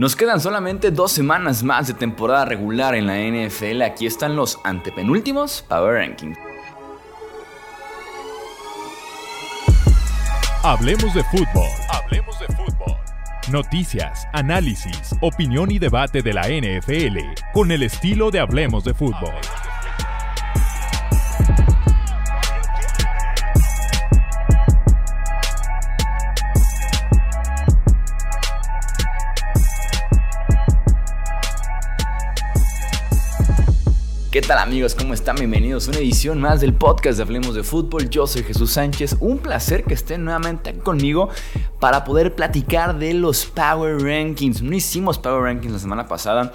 Nos 0.00 0.16
quedan 0.16 0.40
solamente 0.40 0.90
dos 0.90 1.12
semanas 1.12 1.62
más 1.62 1.86
de 1.88 1.92
temporada 1.92 2.46
regular 2.46 2.94
en 2.94 3.06
la 3.06 3.18
NFL. 3.18 3.82
Aquí 3.82 4.06
están 4.06 4.34
los 4.34 4.58
antepenúltimos 4.64 5.62
Power 5.68 5.96
Rankings. 5.96 6.38
Hablemos 10.62 11.12
de 11.12 11.22
fútbol. 11.24 11.68
Hablemos 11.90 12.40
de 12.40 12.46
fútbol. 12.46 12.96
Noticias, 13.52 14.26
análisis, 14.32 15.14
opinión 15.20 15.70
y 15.70 15.78
debate 15.78 16.22
de 16.22 16.32
la 16.32 16.48
NFL 16.48 17.18
con 17.52 17.70
el 17.70 17.82
estilo 17.82 18.30
de 18.30 18.40
Hablemos 18.40 18.84
de 18.84 18.94
fútbol. 18.94 19.34
Tal 34.50 34.58
amigos? 34.58 34.96
¿Cómo 34.96 35.14
están? 35.14 35.36
Bienvenidos 35.36 35.86
a 35.86 35.92
una 35.92 36.00
edición 36.00 36.40
más 36.40 36.60
del 36.60 36.74
podcast 36.74 37.18
de 37.18 37.22
Hablemos 37.22 37.54
de 37.54 37.62
Fútbol. 37.62 38.10
Yo 38.10 38.26
soy 38.26 38.42
Jesús 38.42 38.72
Sánchez. 38.72 39.18
Un 39.20 39.38
placer 39.38 39.84
que 39.84 39.94
estén 39.94 40.24
nuevamente 40.24 40.76
conmigo 40.76 41.28
para 41.78 42.02
poder 42.02 42.34
platicar 42.34 42.98
de 42.98 43.14
los 43.14 43.46
Power 43.46 44.02
Rankings. 44.02 44.60
No 44.60 44.74
hicimos 44.74 45.18
Power 45.18 45.42
Rankings 45.42 45.74
la 45.74 45.78
semana 45.78 46.08
pasada 46.08 46.52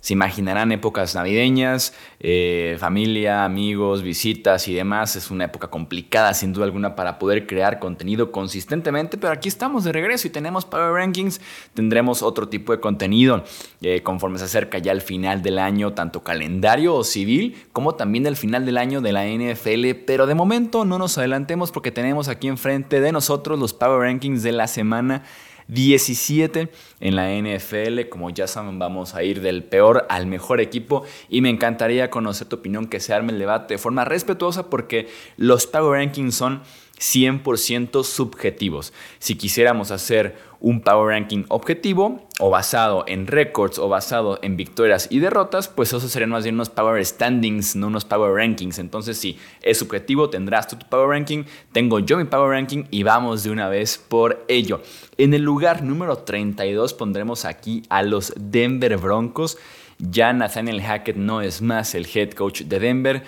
se 0.00 0.14
imaginarán 0.14 0.72
épocas 0.72 1.14
navideñas, 1.14 1.94
eh, 2.20 2.76
familia, 2.78 3.44
amigos, 3.44 4.02
visitas 4.02 4.66
y 4.68 4.74
demás. 4.74 5.16
Es 5.16 5.30
una 5.30 5.44
época 5.44 5.68
complicada 5.68 6.32
sin 6.34 6.52
duda 6.52 6.64
alguna 6.64 6.96
para 6.96 7.18
poder 7.18 7.46
crear 7.46 7.78
contenido 7.78 8.32
consistentemente, 8.32 9.18
pero 9.18 9.32
aquí 9.32 9.48
estamos 9.48 9.84
de 9.84 9.92
regreso 9.92 10.26
y 10.26 10.30
tenemos 10.30 10.64
Power 10.64 10.92
Rankings. 10.92 11.40
Tendremos 11.74 12.22
otro 12.22 12.48
tipo 12.48 12.72
de 12.72 12.80
contenido 12.80 13.44
eh, 13.82 14.02
conforme 14.02 14.38
se 14.38 14.44
acerca 14.44 14.78
ya 14.78 14.92
el 14.92 15.02
final 15.02 15.42
del 15.42 15.58
año, 15.58 15.92
tanto 15.92 16.22
calendario 16.22 16.94
o 16.94 17.04
civil, 17.04 17.56
como 17.72 17.94
también 17.94 18.26
el 18.26 18.36
final 18.36 18.64
del 18.64 18.78
año 18.78 19.00
de 19.00 19.12
la 19.12 19.26
NFL. 19.26 20.04
Pero 20.06 20.26
de 20.26 20.34
momento 20.34 20.84
no 20.84 20.98
nos 20.98 21.18
adelantemos 21.18 21.72
porque 21.72 21.90
tenemos 21.90 22.28
aquí 22.28 22.48
enfrente 22.48 23.00
de 23.00 23.12
nosotros 23.12 23.58
los 23.58 23.74
Power 23.74 24.00
Rankings 24.00 24.42
de 24.42 24.52
la 24.52 24.66
semana 24.66 25.24
17 25.70 26.70
en 27.00 27.16
la 27.16 27.30
NFL. 27.30 28.08
Como 28.08 28.30
ya 28.30 28.46
saben, 28.46 28.78
vamos 28.78 29.14
a 29.14 29.22
ir 29.22 29.40
del 29.40 29.64
peor 29.64 30.06
al 30.08 30.26
mejor 30.26 30.60
equipo 30.60 31.04
y 31.28 31.40
me 31.40 31.50
encantaría 31.50 32.10
conocer 32.10 32.48
tu 32.48 32.56
opinión, 32.56 32.86
que 32.86 33.00
se 33.00 33.14
arme 33.14 33.32
el 33.32 33.38
debate 33.38 33.74
de 33.74 33.78
forma 33.78 34.04
respetuosa 34.04 34.68
porque 34.68 35.08
los 35.36 35.66
Power 35.66 36.00
Rankings 36.00 36.34
son 36.34 36.62
100% 37.00 38.04
subjetivos. 38.04 38.92
Si 39.18 39.36
quisiéramos 39.36 39.90
hacer 39.90 40.36
un 40.60 40.82
power 40.82 41.14
ranking 41.14 41.44
objetivo 41.48 42.20
o 42.38 42.50
basado 42.50 43.04
en 43.08 43.26
récords 43.26 43.78
o 43.78 43.88
basado 43.88 44.38
en 44.42 44.58
victorias 44.58 45.08
y 45.10 45.18
derrotas, 45.18 45.68
pues 45.68 45.92
eso 45.94 46.06
serían 46.06 46.30
más 46.30 46.44
bien 46.44 46.56
unos 46.56 46.68
power 46.68 47.04
standings, 47.04 47.74
no 47.74 47.86
unos 47.86 48.04
power 48.04 48.34
rankings. 48.34 48.78
Entonces, 48.78 49.16
si 49.16 49.38
es 49.62 49.78
subjetivo, 49.78 50.28
tendrás 50.28 50.68
tú 50.68 50.76
tu 50.76 50.86
power 50.88 51.08
ranking, 51.08 51.44
tengo 51.72 52.00
yo 52.00 52.18
mi 52.18 52.24
power 52.24 52.50
ranking 52.50 52.84
y 52.90 53.02
vamos 53.02 53.42
de 53.42 53.50
una 53.50 53.68
vez 53.70 53.96
por 53.96 54.44
ello. 54.48 54.82
En 55.16 55.32
el 55.32 55.42
lugar 55.42 55.82
número 55.82 56.18
32 56.18 56.92
pondremos 56.92 57.46
aquí 57.46 57.82
a 57.88 58.02
los 58.02 58.34
Denver 58.36 58.98
Broncos. 58.98 59.56
Ya 59.98 60.32
Nathaniel 60.32 60.82
Hackett 60.82 61.16
no 61.16 61.40
es 61.40 61.62
más 61.62 61.94
el 61.94 62.06
head 62.12 62.32
coach 62.32 62.62
de 62.62 62.78
Denver 62.78 63.22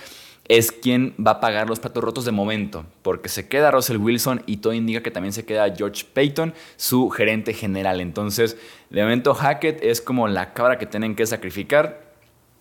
es 0.48 0.72
quien 0.72 1.14
va 1.24 1.32
a 1.32 1.40
pagar 1.40 1.68
los 1.68 1.80
platos 1.80 2.02
rotos 2.02 2.24
de 2.24 2.32
momento, 2.32 2.84
porque 3.02 3.28
se 3.28 3.48
queda 3.48 3.70
Russell 3.70 3.98
Wilson 3.98 4.42
y 4.46 4.58
todo 4.58 4.72
indica 4.72 5.02
que 5.02 5.10
también 5.10 5.32
se 5.32 5.44
queda 5.44 5.74
George 5.74 6.04
Payton, 6.12 6.54
su 6.76 7.10
gerente 7.10 7.54
general. 7.54 8.00
Entonces, 8.00 8.56
de 8.90 9.02
momento 9.02 9.34
Hackett 9.34 9.82
es 9.82 10.00
como 10.00 10.28
la 10.28 10.52
cabra 10.52 10.78
que 10.78 10.86
tienen 10.86 11.14
que 11.14 11.26
sacrificar, 11.26 12.12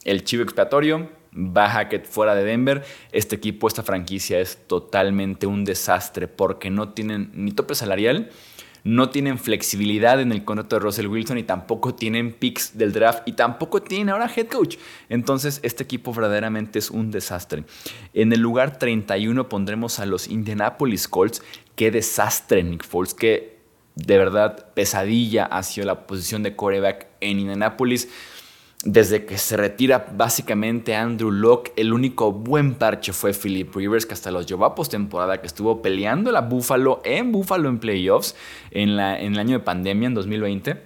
el 0.03 0.23
chivo 0.23 0.43
expiatorio, 0.43 1.09
va 1.35 1.69
Hackett 1.69 2.05
fuera 2.05 2.35
de 2.35 2.43
Denver, 2.43 2.83
este 3.11 3.35
equipo, 3.35 3.67
esta 3.67 3.83
franquicia 3.83 4.39
es 4.39 4.57
totalmente 4.67 5.47
un 5.47 5.63
desastre 5.63 6.27
porque 6.27 6.69
no 6.69 6.89
tienen 6.89 7.31
ni 7.33 7.51
tope 7.51 7.75
salarial, 7.75 8.29
no 8.83 9.09
tienen 9.09 9.37
flexibilidad 9.37 10.19
en 10.19 10.31
el 10.31 10.43
contrato 10.43 10.75
de 10.75 10.81
Russell 10.81 11.07
Wilson 11.07 11.37
y 11.37 11.43
tampoco 11.43 11.93
tienen 11.95 12.33
picks 12.33 12.77
del 12.77 12.91
draft 12.91 13.27
y 13.27 13.33
tampoco 13.33 13.81
tienen 13.81 14.09
ahora 14.09 14.31
head 14.35 14.47
coach. 14.47 14.77
Entonces 15.09 15.59
este 15.63 15.83
equipo 15.83 16.13
verdaderamente 16.13 16.79
es 16.79 16.89
un 16.89 17.11
desastre. 17.11 17.63
En 18.13 18.33
el 18.33 18.39
lugar 18.39 18.79
31 18.79 19.49
pondremos 19.49 19.99
a 19.99 20.05
los 20.05 20.27
Indianapolis 20.27 21.07
Colts. 21.07 21.43
Qué 21.75 21.91
desastre 21.91 22.63
Nick 22.63 22.85
Foles, 22.85 23.13
qué 23.13 23.61
de 23.95 24.17
verdad 24.17 24.73
pesadilla 24.73 25.45
hacia 25.45 25.85
la 25.85 26.07
posición 26.07 26.43
de 26.43 26.55
coreback 26.55 27.07
en 27.19 27.39
Indianapolis. 27.39 28.09
Desde 28.83 29.25
que 29.25 29.37
se 29.37 29.57
retira 29.57 30.07
básicamente 30.11 30.95
Andrew 30.95 31.29
Locke, 31.29 31.71
el 31.75 31.93
único 31.93 32.31
buen 32.31 32.73
parche 32.73 33.13
fue 33.13 33.31
Philip 33.31 33.75
Rivers, 33.75 34.07
que 34.07 34.15
hasta 34.15 34.31
los 34.31 34.47
llevó 34.47 34.65
a 34.65 34.73
postemporada, 34.73 35.39
que 35.39 35.45
estuvo 35.45 35.83
peleando 35.83 36.31
la 36.31 36.41
Buffalo 36.41 36.99
en 37.05 37.31
Buffalo 37.31 37.69
en 37.69 37.77
playoffs 37.77 38.35
en, 38.71 38.89
el 38.89 39.37
año 39.37 39.59
de 39.59 39.63
pandemia, 39.63 40.07
en 40.07 40.15
2020. 40.15 40.81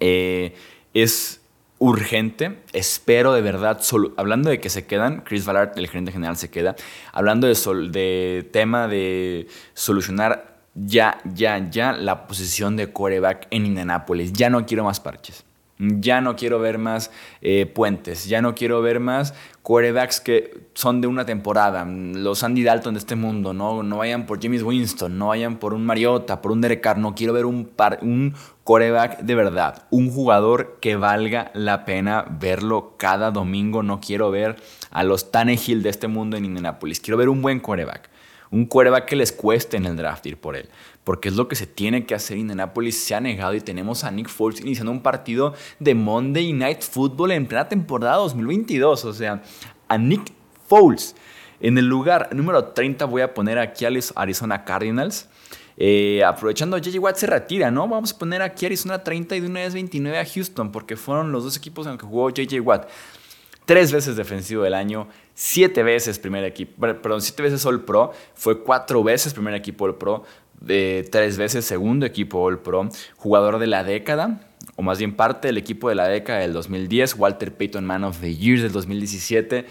Eh, 0.00 0.54
es 0.94 1.42
urgente, 1.78 2.60
espero 2.72 3.34
de 3.34 3.42
verdad, 3.42 3.82
hablando 4.16 4.48
de 4.48 4.58
que 4.58 4.70
se 4.70 4.86
quedan, 4.86 5.20
Chris 5.20 5.44
Ballard, 5.44 5.78
el 5.78 5.88
gerente 5.88 6.10
general, 6.10 6.38
se 6.38 6.48
queda, 6.48 6.74
hablando 7.12 7.46
de, 7.46 7.54
de 7.90 8.48
tema 8.50 8.88
de 8.88 9.46
solucionar 9.74 10.62
ya, 10.74 11.18
ya, 11.34 11.70
ya 11.70 11.92
la 11.92 12.26
posición 12.26 12.76
de 12.76 12.86
quarterback 12.86 13.46
en 13.50 13.66
Indianapolis. 13.66 14.32
Ya 14.32 14.48
no 14.48 14.64
quiero 14.64 14.84
más 14.84 15.00
parches. 15.00 15.44
Ya 15.78 16.20
no 16.20 16.36
quiero 16.36 16.60
ver 16.60 16.78
más 16.78 17.10
eh, 17.40 17.66
puentes, 17.66 18.26
ya 18.26 18.40
no 18.40 18.54
quiero 18.54 18.80
ver 18.80 19.00
más 19.00 19.34
quarterbacks 19.62 20.20
que 20.20 20.68
son 20.74 21.00
de 21.00 21.08
una 21.08 21.24
temporada, 21.24 21.84
los 21.84 22.44
Andy 22.44 22.62
Dalton 22.62 22.94
de 22.94 22.98
este 22.98 23.16
mundo, 23.16 23.54
no, 23.54 23.82
no 23.82 23.96
vayan 23.96 24.26
por 24.26 24.40
James 24.40 24.62
Winston, 24.62 25.18
no 25.18 25.28
vayan 25.28 25.56
por 25.56 25.72
un 25.72 25.84
Mariota, 25.84 26.42
por 26.42 26.52
un 26.52 26.60
Derek 26.60 26.82
Carr, 26.82 26.98
no 26.98 27.14
quiero 27.14 27.32
ver 27.32 27.46
un, 27.46 27.64
par, 27.64 27.98
un 28.02 28.34
quarterback 28.62 29.20
de 29.20 29.34
verdad, 29.34 29.86
un 29.90 30.10
jugador 30.10 30.78
que 30.80 30.96
valga 30.96 31.50
la 31.54 31.84
pena 31.86 32.26
verlo 32.28 32.94
cada 32.98 33.30
domingo, 33.30 33.82
no 33.82 34.00
quiero 34.00 34.30
ver 34.30 34.56
a 34.90 35.02
los 35.02 35.32
Tannehill 35.32 35.82
de 35.82 35.88
este 35.88 36.08
mundo 36.08 36.36
en 36.36 36.44
Indianapolis, 36.44 37.00
quiero 37.00 37.16
ver 37.16 37.30
un 37.30 37.42
buen 37.42 37.58
quarterback 37.58 38.10
un 38.50 38.66
quarterback 38.66 39.06
que 39.06 39.16
les 39.16 39.32
cueste 39.32 39.76
en 39.76 39.84
el 39.84 39.96
draft 39.96 40.24
ir 40.26 40.36
por 40.36 40.54
él, 40.54 40.68
porque 41.04 41.28
es 41.28 41.36
lo 41.36 41.46
que 41.48 41.54
se 41.54 41.66
tiene 41.66 42.06
que 42.06 42.14
hacer. 42.14 42.38
Indianapolis 42.38 42.98
se 42.98 43.14
ha 43.14 43.20
negado 43.20 43.54
y 43.54 43.60
tenemos 43.60 44.04
a 44.04 44.10
Nick 44.10 44.28
Foles 44.28 44.60
iniciando 44.60 44.90
un 44.90 45.02
partido 45.02 45.54
de 45.78 45.94
Monday 45.94 46.52
Night 46.52 46.82
Football 46.82 47.32
en 47.32 47.46
plena 47.46 47.68
temporada 47.68 48.16
2022. 48.16 49.04
O 49.04 49.12
sea, 49.12 49.42
a 49.88 49.98
Nick 49.98 50.32
Foles. 50.66 51.14
En 51.60 51.78
el 51.78 51.86
lugar 51.86 52.34
número 52.34 52.64
30 52.64 53.04
voy 53.04 53.22
a 53.22 53.32
poner 53.32 53.58
aquí 53.58 53.84
a 53.84 53.90
los 53.90 54.12
Arizona 54.16 54.64
Cardinals. 54.64 55.28
Eh, 55.76 56.22
aprovechando, 56.24 56.78
JJ 56.78 56.98
Watt 56.98 57.16
se 57.16 57.26
retira, 57.26 57.70
¿no? 57.70 57.88
Vamos 57.88 58.12
a 58.12 58.18
poner 58.18 58.42
aquí 58.42 58.66
Arizona 58.66 59.02
30 59.02 59.36
y 59.36 59.40
de 59.40 59.46
una 59.46 59.60
vez 59.60 59.74
29 59.74 60.18
a 60.18 60.24
Houston, 60.24 60.70
porque 60.70 60.96
fueron 60.96 61.32
los 61.32 61.44
dos 61.44 61.56
equipos 61.56 61.86
en 61.86 61.92
los 61.92 62.00
que 62.00 62.06
jugó 62.06 62.30
JJ 62.30 62.60
Watt. 62.60 62.88
Tres 63.64 63.92
veces 63.92 64.16
defensivo 64.16 64.62
del 64.62 64.74
año, 64.74 65.08
siete 65.34 65.82
veces 65.82 66.18
primer 66.18 66.44
equipo, 66.44 66.80
perdón, 66.80 67.22
siete 67.22 67.42
veces 67.42 67.64
All 67.64 67.82
Pro, 67.82 68.12
fue 68.34 68.62
cuatro 68.62 69.02
veces 69.02 69.32
primer 69.32 69.54
equipo 69.54 69.86
All 69.86 69.96
Pro, 69.96 70.24
de 70.60 71.08
tres 71.10 71.36
veces 71.36 71.64
segundo 71.64 72.06
equipo 72.06 72.42
All 72.42 72.60
Pro, 72.60 72.88
jugador 73.16 73.58
de 73.58 73.66
la 73.66 73.84
década, 73.84 74.40
o 74.76 74.82
más 74.82 74.98
bien 74.98 75.14
parte 75.14 75.48
del 75.48 75.58
equipo 75.58 75.88
de 75.88 75.94
la 75.94 76.08
década 76.08 76.40
del 76.40 76.52
2010, 76.52 77.16
Walter 77.16 77.54
Payton 77.54 77.84
Man 77.84 78.04
of 78.04 78.20
the 78.20 78.34
Year 78.34 78.60
del 78.60 78.72
2017. 78.72 79.66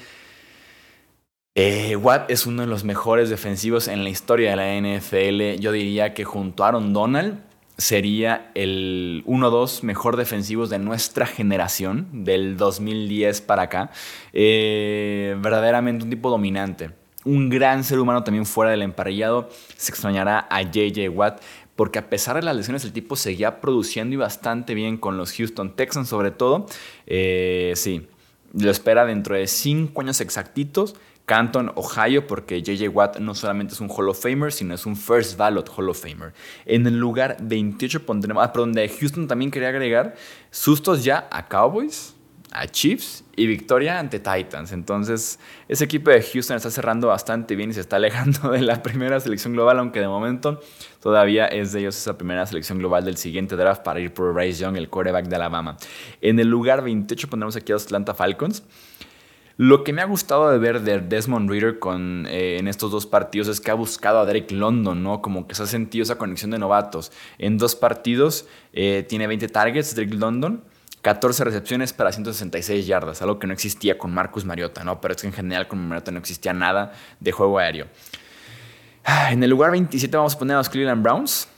Eh, 1.55 1.95
Watt 1.95 2.31
es 2.31 2.47
uno 2.47 2.63
de 2.63 2.67
los 2.67 2.83
mejores 2.83 3.29
defensivos 3.29 3.87
en 3.87 4.03
la 4.03 4.09
historia 4.09 4.51
de 4.51 4.55
la 4.55 4.75
NFL. 4.75 5.59
Yo 5.61 5.71
diría 5.71 6.13
que 6.13 6.23
junto 6.23 6.63
a 6.63 6.69
Aaron 6.69 6.93
Donald 6.93 7.41
sería 7.77 8.51
el 8.55 9.23
1-2 9.25 9.83
mejor 9.83 10.17
defensivos 10.17 10.69
de 10.69 10.79
nuestra 10.79 11.25
generación, 11.25 12.07
del 12.23 12.57
2010 12.57 13.41
para 13.41 13.63
acá. 13.63 13.91
Eh, 14.31 15.35
verdaderamente 15.41 16.03
un 16.05 16.09
tipo 16.09 16.29
dominante. 16.29 16.91
Un 17.25 17.49
gran 17.49 17.83
ser 17.83 17.99
humano 17.99 18.23
también 18.23 18.45
fuera 18.45 18.71
del 18.71 18.81
emparrillado. 18.81 19.49
Se 19.77 19.91
extrañará 19.91 20.47
a 20.49 20.61
JJ 20.61 21.09
Watt 21.09 21.41
porque 21.75 21.99
a 21.99 22.09
pesar 22.09 22.35
de 22.35 22.43
las 22.43 22.55
lesiones 22.55 22.83
el 22.85 22.93
tipo 22.93 23.15
seguía 23.15 23.59
produciendo 23.59 24.13
y 24.13 24.17
bastante 24.17 24.75
bien 24.75 24.97
con 24.97 25.17
los 25.17 25.33
Houston 25.33 25.75
Texans 25.75 26.09
sobre 26.09 26.31
todo. 26.31 26.67
Eh, 27.07 27.73
sí, 27.75 28.07
lo 28.53 28.69
espera 28.69 29.05
dentro 29.05 29.35
de 29.35 29.47
5 29.47 29.99
años 30.01 30.21
exactitos 30.21 30.95
Canton, 31.25 31.71
Ohio, 31.75 32.27
porque 32.27 32.61
JJ 32.61 32.89
Watt 32.89 33.19
no 33.19 33.33
solamente 33.33 33.73
es 33.73 33.79
un 33.79 33.89
Hall 33.89 34.09
of 34.09 34.21
Famer, 34.21 34.51
sino 34.51 34.73
es 34.73 34.85
un 34.85 34.97
First 34.97 35.37
Ballot 35.37 35.69
Hall 35.69 35.89
of 35.89 36.01
Famer. 36.01 36.33
En 36.65 36.85
el 36.85 36.97
lugar 36.99 37.37
28 37.41 38.05
pondremos, 38.05 38.43
ah, 38.43 38.51
perdón, 38.51 38.73
de 38.73 38.89
Houston 38.89 39.27
también 39.27 39.49
quería 39.49 39.69
agregar 39.69 40.15
sustos 40.51 41.03
ya 41.03 41.27
a 41.31 41.47
Cowboys, 41.47 42.12
a 42.53 42.67
Chiefs 42.67 43.23
y 43.35 43.47
victoria 43.47 43.99
ante 43.99 44.19
Titans. 44.19 44.71
Entonces, 44.71 45.39
ese 45.67 45.83
equipo 45.83 46.11
de 46.11 46.21
Houston 46.21 46.55
está 46.55 46.69
cerrando 46.69 47.07
bastante 47.07 47.55
bien 47.55 47.71
y 47.71 47.73
se 47.73 47.81
está 47.81 47.95
alejando 47.95 48.51
de 48.51 48.61
la 48.61 48.83
primera 48.83 49.19
selección 49.19 49.53
global, 49.53 49.79
aunque 49.79 49.99
de 49.99 50.07
momento 50.07 50.61
todavía 51.01 51.47
es 51.47 51.71
de 51.73 51.81
ellos 51.81 51.97
esa 51.97 52.17
primera 52.17 52.45
selección 52.45 52.77
global 52.77 53.03
del 53.03 53.17
siguiente 53.17 53.55
draft 53.55 53.83
para 53.83 53.99
ir 53.99 54.13
por 54.13 54.33
Bryce 54.33 54.61
Young, 54.61 54.77
el 54.77 54.89
quarterback 54.89 55.25
de 55.25 55.35
Alabama. 55.35 55.77
En 56.21 56.39
el 56.39 56.47
lugar 56.47 56.83
28 56.83 57.27
pondremos 57.27 57.55
aquí 57.55 57.71
a 57.71 57.75
Atlanta 57.75 58.13
Falcons. 58.13 58.63
Lo 59.57 59.83
que 59.83 59.93
me 59.93 60.01
ha 60.01 60.05
gustado 60.05 60.49
de 60.49 60.57
ver 60.57 60.81
de 60.81 60.99
Desmond 60.99 61.47
Reader 61.47 61.77
con, 61.77 62.25
eh, 62.27 62.57
en 62.59 62.67
estos 62.67 62.91
dos 62.91 63.05
partidos 63.05 63.47
es 63.47 63.61
que 63.61 63.69
ha 63.69 63.75
buscado 63.75 64.19
a 64.19 64.25
Derek 64.25 64.49
London, 64.51 65.03
¿no? 65.03 65.21
Como 65.21 65.47
que 65.47 65.53
se 65.53 65.61
ha 65.61 65.67
sentido 65.67 66.01
esa 66.01 66.17
conexión 66.17 66.49
de 66.49 66.57
novatos. 66.57 67.11
En 67.37 67.59
dos 67.59 67.75
partidos 67.75 68.47
eh, 68.73 69.05
tiene 69.07 69.27
20 69.27 69.47
targets, 69.49 69.93
Derek 69.93 70.15
London. 70.15 70.63
14 71.03 71.43
recepciones 71.43 71.91
para 71.91 72.13
166 72.13 72.87
yardas, 72.87 73.21
algo 73.21 73.37
que 73.37 73.45
no 73.45 73.51
existía 73.51 73.97
con 73.97 74.13
Marcus 74.13 74.45
Mariota, 74.45 74.85
¿no? 74.85 75.01
Pero 75.01 75.13
es 75.13 75.21
que 75.21 75.27
en 75.27 75.33
general 75.33 75.67
con 75.67 75.85
Mariota 75.85 76.11
no 76.11 76.19
existía 76.19 76.53
nada 76.53 76.93
de 77.19 77.31
juego 77.33 77.59
aéreo. 77.59 77.87
Ah, 79.03 79.33
en 79.33 79.43
el 79.43 79.49
lugar 79.49 79.71
27 79.71 80.15
vamos 80.15 80.33
a 80.33 80.39
poner 80.39 80.55
a 80.55 80.59
los 80.59 80.69
Cleveland 80.69 81.03
Browns. 81.03 81.49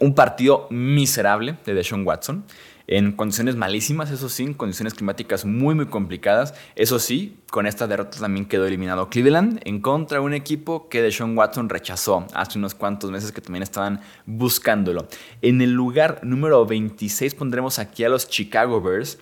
Un 0.00 0.14
partido 0.14 0.68
miserable 0.70 1.56
de 1.66 1.74
Deshaun 1.74 2.06
Watson 2.06 2.44
en 2.86 3.12
condiciones 3.12 3.56
malísimas, 3.56 4.10
eso 4.10 4.28
sí, 4.28 4.42
en 4.42 4.54
condiciones 4.54 4.94
climáticas 4.94 5.44
muy, 5.44 5.74
muy 5.74 5.86
complicadas. 5.86 6.54
Eso 6.76 6.98
sí, 6.98 7.36
con 7.50 7.66
esta 7.66 7.86
derrota 7.86 8.18
también 8.18 8.46
quedó 8.46 8.66
eliminado 8.66 9.08
Cleveland 9.08 9.60
en 9.64 9.80
contra 9.80 10.18
de 10.18 10.24
un 10.24 10.34
equipo 10.34 10.88
que 10.88 11.00
Deshaun 11.00 11.36
Watson 11.36 11.68
rechazó 11.68 12.26
hace 12.34 12.58
unos 12.58 12.74
cuantos 12.74 13.10
meses 13.10 13.32
que 13.32 13.40
también 13.40 13.62
estaban 13.62 14.00
buscándolo. 14.26 15.08
En 15.40 15.62
el 15.62 15.72
lugar 15.72 16.20
número 16.22 16.66
26 16.66 17.34
pondremos 17.34 17.78
aquí 17.78 18.04
a 18.04 18.10
los 18.10 18.28
Chicago 18.28 18.82
Bears. 18.82 19.18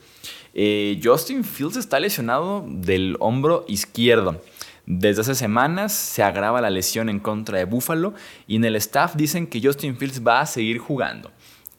Eh, 0.55 1.01
Justin 1.03 1.45
Fields 1.45 1.77
está 1.77 2.01
lesionado 2.01 2.67
del 2.69 3.17
hombro 3.21 3.65
izquierdo. 3.69 4.43
Desde 4.85 5.21
hace 5.21 5.37
semanas 5.37 5.93
se 5.93 6.25
agrava 6.25 6.61
la 6.61 6.69
lesión 6.69 7.09
en 7.09 7.21
contra 7.21 7.59
de 7.59 7.65
Buffalo 7.65 8.15
y 8.49 8.57
en 8.57 8.65
el 8.65 8.75
staff 8.75 9.15
dicen 9.15 9.47
que 9.47 9.61
Justin 9.63 9.97
Fields 9.97 10.27
va 10.27 10.41
a 10.41 10.47
seguir 10.47 10.79
jugando 10.79 11.31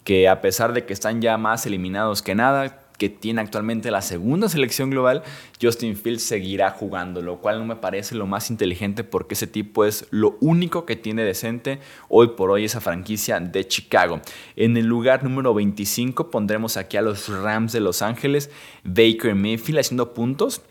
que 0.04 0.28
a 0.28 0.42
pesar 0.42 0.74
de 0.74 0.86
que 0.86 0.94
están 0.94 1.22
ya 1.22 1.38
más 1.38 1.66
eliminados 1.66 2.22
que 2.22 2.36
nada, 2.36 2.84
que 2.98 3.10
tiene 3.10 3.42
actualmente 3.42 3.92
la 3.92 4.02
segunda 4.02 4.48
selección 4.50 4.90
global, 4.90 5.24
Justin 5.62 5.98
Fields 5.98 6.24
seguirá 6.24 6.72
jugando, 6.72 7.22
lo 7.22 7.40
cual 7.40 7.60
no 7.60 7.66
me 7.66 7.76
parece 7.76 8.16
lo 8.16 8.28
más 8.28 8.50
inteligente 8.50 9.04
porque 9.04 9.34
ese 9.34 9.48
tipo 9.48 9.86
es 9.86 10.08
lo 10.12 10.38
único 10.42 10.86
que 10.86 10.96
tiene 10.96 11.24
decente 11.24 11.80
hoy 12.08 12.30
por 12.30 12.52
hoy 12.52 12.66
esa 12.66 12.82
franquicia 12.82 13.40
de 13.40 13.68
Chicago. 13.68 14.22
En 14.56 14.78
el 14.78 14.86
lugar 14.86 15.24
número 15.24 15.54
25 15.54 16.30
pondremos 16.30 16.78
aquí 16.78 16.98
a 16.98 17.02
los 17.02 17.30
Rams 17.30 17.74
de 17.74 17.80
Los 17.80 18.02
Ángeles, 18.02 18.50
Baker 18.84 19.36
Mayfield 19.36 19.80
haciendo 19.80 20.14
puntos 20.14 20.62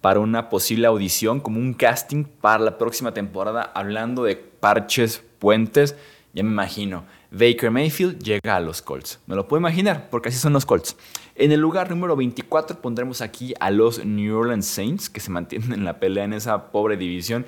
para 0.00 0.20
una 0.20 0.48
posible 0.48 0.86
audición 0.86 1.40
como 1.40 1.58
un 1.58 1.74
casting 1.74 2.24
para 2.24 2.62
la 2.64 2.78
próxima 2.78 3.12
temporada 3.12 3.62
hablando 3.74 4.24
de 4.24 4.36
parches, 4.36 5.22
puentes, 5.38 5.96
ya 6.32 6.42
me 6.42 6.50
imagino 6.50 7.04
Baker 7.30 7.70
Mayfield 7.70 8.22
llega 8.22 8.56
a 8.56 8.60
los 8.60 8.82
Colts. 8.82 9.20
Me 9.26 9.34
lo 9.36 9.46
puedo 9.46 9.60
imaginar, 9.60 10.08
porque 10.10 10.28
así 10.28 10.38
son 10.38 10.52
los 10.52 10.66
Colts. 10.66 10.96
En 11.36 11.52
el 11.52 11.60
lugar 11.60 11.90
número 11.90 12.16
24 12.16 12.80
pondremos 12.80 13.20
aquí 13.20 13.54
a 13.60 13.70
los 13.70 14.04
New 14.04 14.36
Orleans 14.36 14.66
Saints, 14.66 15.08
que 15.08 15.20
se 15.20 15.30
mantienen 15.30 15.72
en 15.72 15.84
la 15.84 15.98
pelea 16.00 16.24
en 16.24 16.32
esa 16.32 16.70
pobre 16.70 16.96
división. 16.96 17.46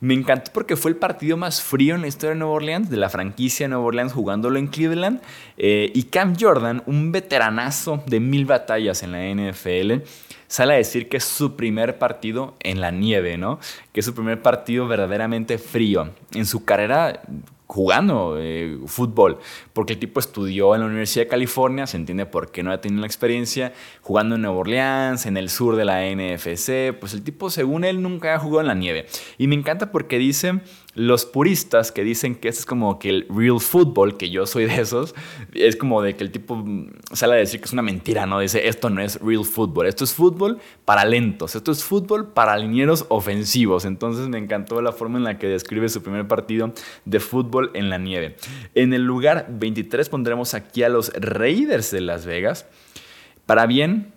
Me 0.00 0.14
encantó 0.14 0.50
porque 0.54 0.76
fue 0.76 0.90
el 0.90 0.96
partido 0.96 1.36
más 1.36 1.60
frío 1.60 1.94
en 1.94 2.00
la 2.00 2.06
historia 2.06 2.30
de 2.30 2.38
Nueva 2.38 2.54
Orleans, 2.54 2.88
de 2.88 2.96
la 2.96 3.10
franquicia 3.10 3.64
de 3.64 3.68
Nueva 3.68 3.84
Orleans 3.84 4.14
jugándolo 4.14 4.58
en 4.58 4.66
Cleveland. 4.68 5.20
Eh, 5.58 5.92
y 5.94 6.04
Cam 6.04 6.34
Jordan, 6.40 6.82
un 6.86 7.12
veteranazo 7.12 8.02
de 8.06 8.18
mil 8.18 8.46
batallas 8.46 9.02
en 9.02 9.12
la 9.12 9.28
NFL, 9.28 10.02
sale 10.48 10.72
a 10.72 10.76
decir 10.78 11.10
que 11.10 11.18
es 11.18 11.24
su 11.24 11.54
primer 11.54 11.98
partido 11.98 12.56
en 12.60 12.80
la 12.80 12.90
nieve, 12.90 13.36
¿no? 13.36 13.60
Que 13.92 14.00
es 14.00 14.06
su 14.06 14.14
primer 14.14 14.40
partido 14.40 14.88
verdaderamente 14.88 15.58
frío. 15.58 16.08
En 16.34 16.46
su 16.46 16.64
carrera 16.64 17.20
jugando 17.70 18.36
eh, 18.36 18.78
fútbol, 18.86 19.38
porque 19.72 19.92
el 19.92 20.00
tipo 20.00 20.18
estudió 20.18 20.74
en 20.74 20.80
la 20.80 20.88
Universidad 20.88 21.26
de 21.26 21.28
California, 21.28 21.86
se 21.86 21.96
entiende 21.96 22.26
por 22.26 22.50
qué 22.50 22.64
no 22.64 22.72
ha 22.72 22.80
tenido 22.80 23.00
la 23.00 23.06
experiencia, 23.06 23.72
jugando 24.00 24.34
en 24.34 24.42
Nueva 24.42 24.56
Orleans, 24.56 25.24
en 25.24 25.36
el 25.36 25.48
sur 25.48 25.76
de 25.76 25.84
la 25.84 26.00
NFC, 26.02 26.98
pues 26.98 27.14
el 27.14 27.22
tipo 27.22 27.48
según 27.48 27.84
él 27.84 28.02
nunca 28.02 28.34
ha 28.34 28.40
jugado 28.40 28.62
en 28.62 28.66
la 28.66 28.74
nieve. 28.74 29.06
Y 29.38 29.46
me 29.46 29.54
encanta 29.54 29.92
porque 29.92 30.18
dice 30.18 30.60
los 30.94 31.24
puristas 31.24 31.92
que 31.92 32.02
dicen 32.02 32.34
que 32.34 32.48
este 32.48 32.60
es 32.60 32.66
como 32.66 32.98
que 32.98 33.10
el 33.10 33.26
real 33.28 33.60
football, 33.60 34.16
que 34.16 34.30
yo 34.30 34.46
soy 34.46 34.66
de 34.66 34.80
esos, 34.80 35.14
es 35.54 35.76
como 35.76 36.02
de 36.02 36.16
que 36.16 36.24
el 36.24 36.32
tipo 36.32 36.64
sale 37.12 37.34
a 37.34 37.36
decir 37.36 37.60
que 37.60 37.66
es 37.66 37.72
una 37.72 37.82
mentira, 37.82 38.26
¿no? 38.26 38.40
Dice, 38.40 38.68
esto 38.68 38.90
no 38.90 39.00
es 39.00 39.20
real 39.20 39.44
football, 39.44 39.86
esto 39.86 40.04
es 40.04 40.12
fútbol 40.12 40.58
para 40.84 41.04
lentos, 41.04 41.54
esto 41.54 41.70
es 41.70 41.84
fútbol 41.84 42.32
para 42.32 42.56
linieros 42.56 43.06
ofensivos. 43.08 43.84
Entonces 43.84 44.28
me 44.28 44.38
encantó 44.38 44.82
la 44.82 44.92
forma 44.92 45.18
en 45.18 45.24
la 45.24 45.38
que 45.38 45.46
describe 45.46 45.88
su 45.88 46.02
primer 46.02 46.26
partido 46.26 46.72
de 47.04 47.20
fútbol 47.20 47.70
en 47.74 47.88
la 47.88 47.98
nieve. 47.98 48.36
En 48.74 48.92
el 48.92 49.02
lugar 49.02 49.46
23 49.48 50.08
pondremos 50.08 50.54
aquí 50.54 50.82
a 50.82 50.88
los 50.88 51.12
Raiders 51.14 51.90
de 51.92 52.00
Las 52.00 52.26
Vegas. 52.26 52.66
Para 53.46 53.66
bien, 53.66 54.12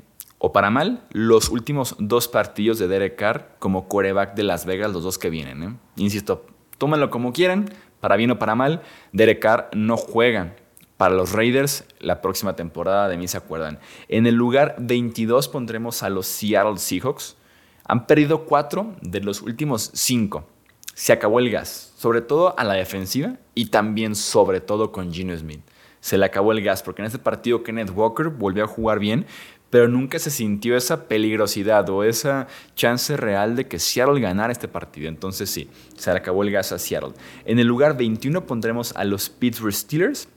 o 0.45 0.51
para 0.51 0.69
mal, 0.69 1.05
los 1.11 1.49
últimos 1.49 1.95
dos 1.99 2.27
partidos 2.27 2.77
de 2.77 2.87
Derek 2.87 3.15
Carr 3.15 3.55
como 3.59 3.87
quarterback 3.87 4.35
de 4.35 4.43
Las 4.43 4.65
Vegas, 4.65 4.91
los 4.91 5.03
dos 5.03 5.17
que 5.17 5.29
vienen. 5.29 5.63
¿eh? 5.63 5.75
Insisto, 5.95 6.45
tómenlo 6.83 7.09
como 7.09 7.31
quieran, 7.31 7.69
para 8.01 8.17
bien 8.17 8.31
o 8.31 8.39
para 8.39 8.55
mal, 8.55 8.81
Derek 9.13 9.39
Carr 9.39 9.69
no 9.73 9.95
juega 9.95 10.53
para 10.97 11.15
los 11.15 11.31
Raiders 11.31 11.85
la 12.01 12.21
próxima 12.21 12.57
temporada, 12.57 13.07
de 13.07 13.15
mí 13.15 13.29
se 13.29 13.37
acuerdan. 13.37 13.79
En 14.09 14.27
el 14.27 14.35
lugar 14.35 14.75
22 14.79 15.47
pondremos 15.47 16.03
a 16.03 16.09
los 16.09 16.27
Seattle 16.27 16.77
Seahawks. 16.77 17.37
Han 17.85 18.05
perdido 18.05 18.43
cuatro 18.43 18.97
de 19.01 19.21
los 19.21 19.41
últimos 19.41 19.91
cinco. 19.93 20.45
Se 20.93 21.13
acabó 21.13 21.39
el 21.39 21.49
gas, 21.49 21.93
sobre 21.95 22.19
todo 22.19 22.53
a 22.59 22.65
la 22.65 22.73
defensiva 22.73 23.37
y 23.55 23.67
también 23.67 24.13
sobre 24.13 24.59
todo 24.59 24.91
con 24.91 25.13
Gino 25.13 25.33
Smith. 25.37 25.61
Se 26.01 26.17
le 26.17 26.25
acabó 26.25 26.51
el 26.51 26.61
gas 26.61 26.83
porque 26.83 27.01
en 27.01 27.05
este 27.05 27.17
partido 27.19 27.63
Kenneth 27.63 27.91
Walker 27.95 28.27
volvió 28.27 28.65
a 28.65 28.67
jugar 28.67 28.99
bien, 28.99 29.25
pero 29.73 29.87
nunca 29.87 30.19
se 30.19 30.29
sintió 30.29 30.77
esa 30.77 31.07
peligrosidad 31.07 31.89
o 31.89 32.03
esa 32.03 32.45
chance 32.75 33.17
real 33.17 33.55
de 33.55 33.67
que 33.67 33.79
Seattle 33.79 34.21
ganara 34.21 34.51
este 34.51 34.67
partido. 34.67 35.07
Entonces 35.07 35.49
sí, 35.49 35.67
se 35.97 36.11
le 36.11 36.19
acabó 36.19 36.43
el 36.43 36.51
gas 36.51 36.71
a 36.71 36.77
Seattle. 36.77 37.13
En 37.43 37.57
el 37.57 37.65
lugar 37.65 37.97
21 37.97 38.45
pondremos 38.45 38.95
a 38.95 39.03
los 39.03 39.31
Pittsburgh 39.31 39.73
Steelers. 39.73 40.29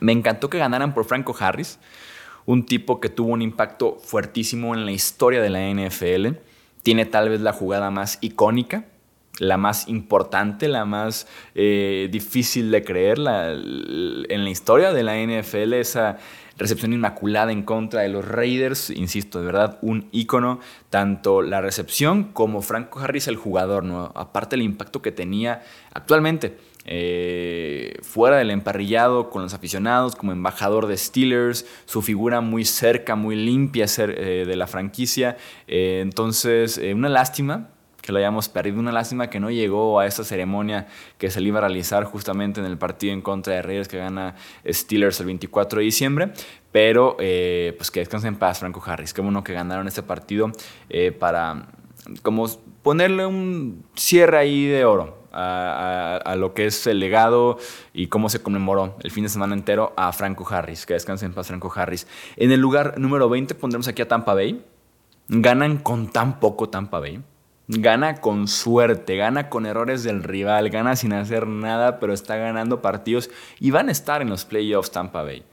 Me 0.00 0.10
encantó 0.10 0.50
que 0.50 0.58
ganaran 0.58 0.94
por 0.94 1.04
Franco 1.04 1.32
Harris, 1.38 1.78
un 2.44 2.66
tipo 2.66 2.98
que 2.98 3.08
tuvo 3.08 3.28
un 3.28 3.40
impacto 3.40 3.98
fuertísimo 4.02 4.74
en 4.74 4.84
la 4.84 4.90
historia 4.90 5.40
de 5.40 5.50
la 5.50 5.60
NFL. 5.72 6.36
Tiene 6.82 7.04
tal 7.06 7.28
vez 7.28 7.42
la 7.42 7.52
jugada 7.52 7.92
más 7.92 8.18
icónica, 8.20 8.84
la 9.40 9.56
más 9.56 9.88
importante, 9.88 10.68
la 10.68 10.84
más 10.84 11.26
eh, 11.54 12.08
difícil 12.12 12.70
de 12.70 12.84
creer 12.84 13.18
en 13.18 14.44
la 14.44 14.50
historia 14.50 14.92
de 14.92 15.02
la 15.02 15.16
NFL, 15.16 15.72
esa 15.72 16.18
recepción 16.58 16.92
inmaculada 16.92 17.50
en 17.50 17.62
contra 17.62 18.02
de 18.02 18.10
los 18.10 18.28
Raiders, 18.28 18.90
insisto, 18.90 19.40
de 19.40 19.46
verdad, 19.46 19.78
un 19.80 20.08
ícono, 20.12 20.60
tanto 20.90 21.40
la 21.40 21.62
recepción 21.62 22.24
como 22.24 22.60
Franco 22.60 23.00
Harris 23.00 23.28
el 23.28 23.36
jugador, 23.36 23.82
¿no? 23.82 24.12
aparte 24.14 24.56
el 24.56 24.62
impacto 24.62 25.00
que 25.00 25.10
tenía 25.10 25.62
actualmente. 25.94 26.58
Eh, 26.84 27.98
fuera 28.02 28.36
del 28.36 28.50
emparrillado 28.50 29.30
con 29.30 29.42
los 29.42 29.54
aficionados, 29.54 30.16
como 30.16 30.32
embajador 30.32 30.86
de 30.86 30.98
Steelers, 30.98 31.64
su 31.86 32.02
figura 32.02 32.42
muy 32.42 32.66
cerca, 32.66 33.16
muy 33.16 33.36
limpia 33.36 33.86
eh, 33.96 34.44
de 34.46 34.56
la 34.56 34.66
franquicia. 34.66 35.38
Entonces, 35.66 36.78
una 36.92 37.08
lástima 37.08 37.70
que 38.00 38.12
lo 38.12 38.18
hayamos 38.18 38.48
perdido. 38.48 38.78
Una 38.78 38.92
lástima 38.92 39.28
que 39.30 39.40
no 39.40 39.50
llegó 39.50 40.00
a 40.00 40.06
esa 40.06 40.24
ceremonia 40.24 40.86
que 41.18 41.30
se 41.30 41.40
le 41.40 41.48
iba 41.48 41.58
a 41.58 41.62
realizar 41.62 42.04
justamente 42.04 42.60
en 42.60 42.66
el 42.66 42.78
partido 42.78 43.12
en 43.12 43.22
contra 43.22 43.54
de 43.54 43.62
Reyes 43.62 43.88
que 43.88 43.98
gana 43.98 44.36
Steelers 44.66 45.20
el 45.20 45.26
24 45.26 45.78
de 45.78 45.84
diciembre. 45.84 46.32
Pero 46.72 47.16
eh, 47.18 47.74
pues 47.76 47.90
que 47.90 48.00
descanse 48.00 48.28
en 48.28 48.36
paz 48.36 48.60
Franco 48.60 48.82
Harris. 48.84 49.12
Qué 49.12 49.20
bueno 49.20 49.42
que 49.42 49.52
ganaron 49.52 49.88
este 49.88 50.02
partido 50.02 50.50
eh, 50.88 51.12
para 51.12 51.66
como 52.22 52.48
ponerle 52.82 53.26
un 53.26 53.84
cierre 53.94 54.38
ahí 54.38 54.66
de 54.66 54.84
oro 54.84 55.18
a, 55.32 56.20
a, 56.24 56.36
lo 56.36 56.54
que 56.54 56.66
es 56.66 56.86
el 56.86 56.98
legado 56.98 57.58
y 57.92 58.08
cómo 58.08 58.28
se 58.28 58.42
conmemoró 58.42 58.96
el 59.02 59.10
fin 59.10 59.22
de 59.24 59.28
semana 59.28 59.54
entero 59.54 59.92
a 59.96 60.12
Franco 60.12 60.46
Harris. 60.48 60.86
Que 60.86 60.94
descanse 60.94 61.26
en 61.26 61.32
paz 61.32 61.48
Franco 61.48 61.72
Harris. 61.74 62.06
En 62.36 62.52
el 62.52 62.60
lugar 62.60 62.98
número 62.98 63.28
20 63.28 63.54
pondremos 63.54 63.88
aquí 63.88 64.02
a 64.02 64.08
Tampa 64.08 64.34
Bay. 64.34 64.64
Ganan 65.28 65.78
con 65.78 66.08
tan 66.08 66.40
poco 66.40 66.68
Tampa 66.68 66.98
Bay. 66.98 67.22
Gana 67.72 68.16
con 68.16 68.48
suerte, 68.48 69.16
gana 69.16 69.48
con 69.48 69.64
errores 69.64 70.02
del 70.02 70.24
rival, 70.24 70.70
gana 70.70 70.96
sin 70.96 71.12
hacer 71.12 71.46
nada, 71.46 72.00
pero 72.00 72.12
está 72.12 72.36
ganando 72.36 72.82
partidos 72.82 73.30
y 73.60 73.70
van 73.70 73.88
a 73.88 73.92
estar 73.92 74.22
en 74.22 74.28
los 74.28 74.44
playoffs 74.44 74.90
Tampa 74.90 75.22
Bay. 75.22 75.44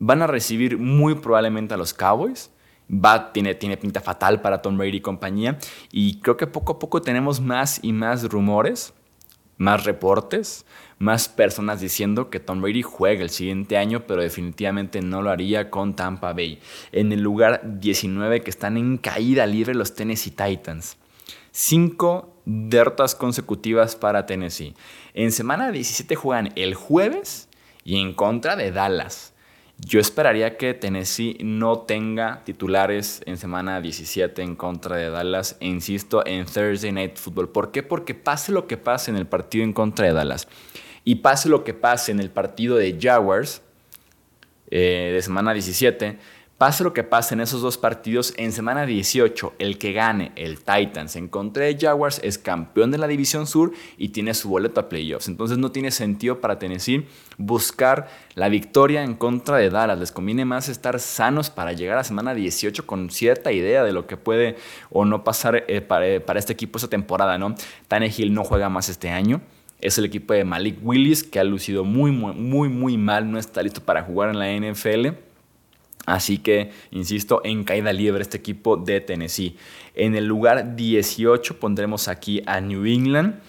Van 0.00 0.20
a 0.22 0.26
recibir 0.26 0.78
muy 0.78 1.14
probablemente 1.14 1.74
a 1.74 1.76
los 1.76 1.94
Cowboys. 1.94 2.50
Va, 2.90 3.32
tiene, 3.32 3.54
tiene 3.54 3.76
pinta 3.76 4.00
fatal 4.00 4.40
para 4.40 4.62
Tom 4.62 4.76
Brady 4.76 4.96
y 4.96 5.00
compañía. 5.00 5.58
Y 5.92 6.20
creo 6.20 6.36
que 6.36 6.48
poco 6.48 6.72
a 6.72 6.78
poco 6.80 7.00
tenemos 7.00 7.40
más 7.40 7.78
y 7.82 7.92
más 7.92 8.24
rumores 8.24 8.92
más 9.56 9.84
reportes, 9.84 10.66
más 10.98 11.28
personas 11.28 11.80
diciendo 11.80 12.30
que 12.30 12.40
Tom 12.40 12.60
Brady 12.60 12.82
juega 12.82 13.22
el 13.22 13.30
siguiente 13.30 13.76
año, 13.76 14.06
pero 14.06 14.22
definitivamente 14.22 15.00
no 15.00 15.22
lo 15.22 15.30
haría 15.30 15.70
con 15.70 15.94
Tampa 15.94 16.32
Bay. 16.32 16.58
En 16.92 17.12
el 17.12 17.20
lugar 17.20 17.60
19 17.80 18.42
que 18.42 18.50
están 18.50 18.76
en 18.76 18.98
caída 18.98 19.46
libre 19.46 19.74
los 19.74 19.94
Tennessee 19.94 20.30
Titans. 20.30 20.96
Cinco 21.56 22.34
derrotas 22.46 23.14
consecutivas 23.14 23.94
para 23.94 24.26
Tennessee. 24.26 24.74
En 25.14 25.30
semana 25.30 25.70
17 25.70 26.16
juegan 26.16 26.52
el 26.56 26.74
jueves 26.74 27.48
y 27.84 28.00
en 28.00 28.12
contra 28.12 28.56
de 28.56 28.72
Dallas. 28.72 29.34
Yo 29.78 30.00
esperaría 30.00 30.56
que 30.56 30.74
Tennessee 30.74 31.38
no 31.44 31.78
tenga 31.78 32.42
titulares 32.42 33.22
en 33.26 33.36
semana 33.36 33.80
17 33.80 34.42
en 34.42 34.56
contra 34.56 34.96
de 34.96 35.10
Dallas, 35.10 35.56
e 35.60 35.68
insisto, 35.68 36.26
en 36.26 36.44
Thursday 36.44 36.90
Night 36.90 37.18
Football. 37.18 37.50
¿Por 37.50 37.70
qué? 37.70 37.84
Porque 37.84 38.14
pase 38.16 38.50
lo 38.50 38.66
que 38.66 38.76
pase 38.76 39.12
en 39.12 39.16
el 39.16 39.28
partido 39.28 39.62
en 39.62 39.72
contra 39.72 40.08
de 40.08 40.12
Dallas 40.12 40.48
y 41.04 41.14
pase 41.14 41.48
lo 41.48 41.62
que 41.62 41.72
pase 41.72 42.10
en 42.10 42.18
el 42.18 42.30
partido 42.30 42.76
de 42.76 42.98
Jaguars 43.00 43.62
eh, 44.72 45.12
de 45.14 45.22
semana 45.22 45.52
17, 45.52 46.18
Pase 46.64 46.82
lo 46.82 46.94
que 46.94 47.04
pase 47.04 47.34
en 47.34 47.42
esos 47.42 47.60
dos 47.60 47.76
partidos, 47.76 48.32
en 48.38 48.50
semana 48.50 48.86
18, 48.86 49.52
el 49.58 49.76
que 49.76 49.92
gane 49.92 50.32
el 50.34 50.60
Titans 50.60 51.14
en 51.14 51.28
contra 51.28 51.66
de 51.66 51.76
Jaguars 51.78 52.22
es 52.24 52.38
campeón 52.38 52.90
de 52.90 52.96
la 52.96 53.06
División 53.06 53.46
Sur 53.46 53.72
y 53.98 54.08
tiene 54.08 54.32
su 54.32 54.48
boleto 54.48 54.80
a 54.80 54.88
playoffs. 54.88 55.28
Entonces 55.28 55.58
no 55.58 55.72
tiene 55.72 55.90
sentido 55.90 56.40
para 56.40 56.58
Tennessee 56.58 57.06
buscar 57.36 58.08
la 58.34 58.48
victoria 58.48 59.02
en 59.02 59.12
contra 59.12 59.58
de 59.58 59.68
Dallas. 59.68 59.98
Les 59.98 60.10
conviene 60.10 60.46
más 60.46 60.70
estar 60.70 60.98
sanos 61.00 61.50
para 61.50 61.74
llegar 61.74 61.98
a 61.98 62.02
semana 62.02 62.32
18 62.32 62.86
con 62.86 63.10
cierta 63.10 63.52
idea 63.52 63.84
de 63.84 63.92
lo 63.92 64.06
que 64.06 64.16
puede 64.16 64.56
o 64.88 65.04
no 65.04 65.22
pasar 65.22 65.56
eh, 65.56 65.64
eh, 65.68 65.80
para, 65.82 66.38
este 66.38 66.54
equipo 66.54 66.78
esta 66.78 66.88
temporada. 66.88 67.36
¿no? 67.36 67.54
Tannehill 67.88 68.32
no 68.32 68.42
juega 68.42 68.70
más 68.70 68.88
este 68.88 69.10
año 69.10 69.42
es 69.82 69.98
el 69.98 70.06
equipo 70.06 70.32
de 70.32 70.44
Malik 70.44 70.78
Willis, 70.82 71.24
que 71.24 71.38
ha 71.38 71.44
lucido 71.44 71.84
muy, 71.84 72.10
muy, 72.10 72.32
muy, 72.32 72.70
muy 72.70 72.96
mal, 72.96 73.30
no 73.30 73.38
está 73.38 73.62
listo 73.62 73.82
para 73.82 74.02
jugar 74.02 74.30
en 74.30 74.38
la 74.38 74.72
NFL. 74.72 75.23
Así 76.06 76.38
que, 76.38 76.70
insisto, 76.90 77.40
en 77.44 77.64
caída 77.64 77.92
libre 77.92 78.22
este 78.22 78.36
equipo 78.36 78.76
de 78.76 79.00
Tennessee. 79.00 79.56
En 79.94 80.14
el 80.14 80.26
lugar 80.26 80.76
18 80.76 81.58
pondremos 81.58 82.08
aquí 82.08 82.42
a 82.46 82.60
New 82.60 82.84
England. 82.84 83.40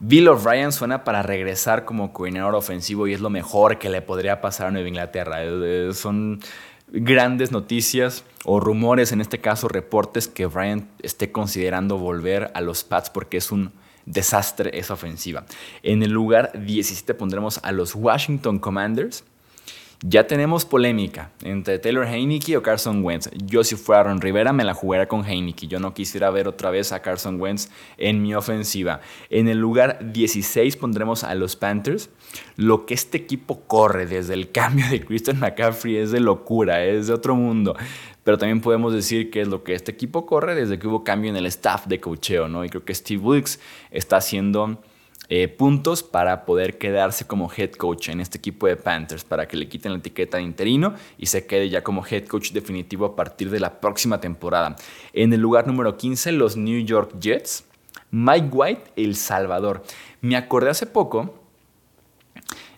Bill 0.00 0.28
O'Brien 0.28 0.72
suena 0.72 1.04
para 1.04 1.22
regresar 1.22 1.84
como 1.84 2.12
coordinador 2.12 2.56
ofensivo 2.56 3.06
y 3.06 3.12
es 3.12 3.20
lo 3.20 3.30
mejor 3.30 3.78
que 3.78 3.88
le 3.88 4.02
podría 4.02 4.40
pasar 4.40 4.66
a 4.66 4.70
Nueva 4.72 4.88
Inglaterra. 4.88 5.44
Eh, 5.44 5.88
eh, 5.90 5.90
son 5.94 6.40
grandes 6.88 7.52
noticias 7.52 8.24
o 8.44 8.58
rumores, 8.58 9.12
en 9.12 9.20
este 9.20 9.40
caso 9.40 9.68
reportes, 9.68 10.26
que 10.26 10.46
O'Brien 10.46 10.88
esté 11.02 11.30
considerando 11.30 11.98
volver 11.98 12.50
a 12.54 12.60
los 12.60 12.82
Pats 12.82 13.10
porque 13.10 13.36
es 13.36 13.52
un 13.52 13.72
desastre 14.04 14.76
esa 14.76 14.94
ofensiva. 14.94 15.46
En 15.84 16.02
el 16.02 16.10
lugar 16.10 16.50
17 16.54 17.14
pondremos 17.14 17.60
a 17.62 17.70
los 17.70 17.94
Washington 17.94 18.58
Commanders. 18.58 19.24
Ya 20.04 20.26
tenemos 20.26 20.64
polémica 20.64 21.30
entre 21.44 21.78
Taylor 21.78 22.04
Heineke 22.04 22.56
o 22.56 22.62
Carson 22.62 23.04
Wentz. 23.04 23.30
Yo 23.36 23.62
si 23.62 23.76
fuera 23.76 24.02
Ron 24.02 24.20
Rivera 24.20 24.52
me 24.52 24.64
la 24.64 24.74
jugaría 24.74 25.06
con 25.06 25.24
Heineke. 25.24 25.68
Yo 25.68 25.78
no 25.78 25.94
quisiera 25.94 26.28
ver 26.30 26.48
otra 26.48 26.70
vez 26.72 26.90
a 26.90 27.02
Carson 27.02 27.40
Wentz 27.40 27.68
en 27.98 28.20
mi 28.20 28.34
ofensiva. 28.34 29.00
En 29.30 29.46
el 29.46 29.58
lugar 29.58 30.12
16 30.12 30.76
pondremos 30.76 31.22
a 31.22 31.36
los 31.36 31.54
Panthers. 31.54 32.10
Lo 32.56 32.84
que 32.84 32.94
este 32.94 33.16
equipo 33.16 33.60
corre 33.68 34.06
desde 34.06 34.34
el 34.34 34.50
cambio 34.50 34.88
de 34.90 35.04
Christian 35.04 35.38
McCaffrey 35.38 35.96
es 35.96 36.10
de 36.10 36.18
locura, 36.18 36.84
es 36.84 37.06
de 37.06 37.12
otro 37.12 37.36
mundo. 37.36 37.76
Pero 38.24 38.38
también 38.38 38.60
podemos 38.60 38.92
decir 38.92 39.30
que 39.30 39.40
es 39.40 39.46
lo 39.46 39.62
que 39.62 39.74
este 39.74 39.92
equipo 39.92 40.26
corre 40.26 40.56
desde 40.56 40.80
que 40.80 40.88
hubo 40.88 41.04
cambio 41.04 41.30
en 41.30 41.36
el 41.36 41.46
staff 41.46 41.86
de 41.86 42.00
cocheo, 42.00 42.48
¿no? 42.48 42.64
Y 42.64 42.70
creo 42.70 42.84
que 42.84 42.94
Steve 42.94 43.22
Wilkes 43.22 43.60
está 43.92 44.16
haciendo 44.16 44.80
eh, 45.34 45.48
puntos 45.48 46.02
para 46.02 46.44
poder 46.44 46.76
quedarse 46.76 47.26
como 47.26 47.50
head 47.50 47.70
coach 47.70 48.10
en 48.10 48.20
este 48.20 48.36
equipo 48.36 48.66
de 48.66 48.76
Panthers, 48.76 49.24
para 49.24 49.48
que 49.48 49.56
le 49.56 49.66
quiten 49.66 49.92
la 49.92 49.98
etiqueta 49.98 50.36
de 50.36 50.42
interino 50.42 50.92
y 51.16 51.24
se 51.24 51.46
quede 51.46 51.70
ya 51.70 51.82
como 51.82 52.04
head 52.04 52.26
coach 52.26 52.52
definitivo 52.52 53.06
a 53.06 53.16
partir 53.16 53.48
de 53.48 53.58
la 53.58 53.80
próxima 53.80 54.20
temporada. 54.20 54.76
En 55.14 55.32
el 55.32 55.40
lugar 55.40 55.66
número 55.66 55.96
15, 55.96 56.32
los 56.32 56.58
New 56.58 56.84
York 56.84 57.18
Jets. 57.18 57.64
Mike 58.10 58.48
White, 58.52 58.82
El 58.94 59.16
Salvador. 59.16 59.82
Me 60.20 60.36
acordé 60.36 60.68
hace 60.68 60.84
poco 60.84 61.34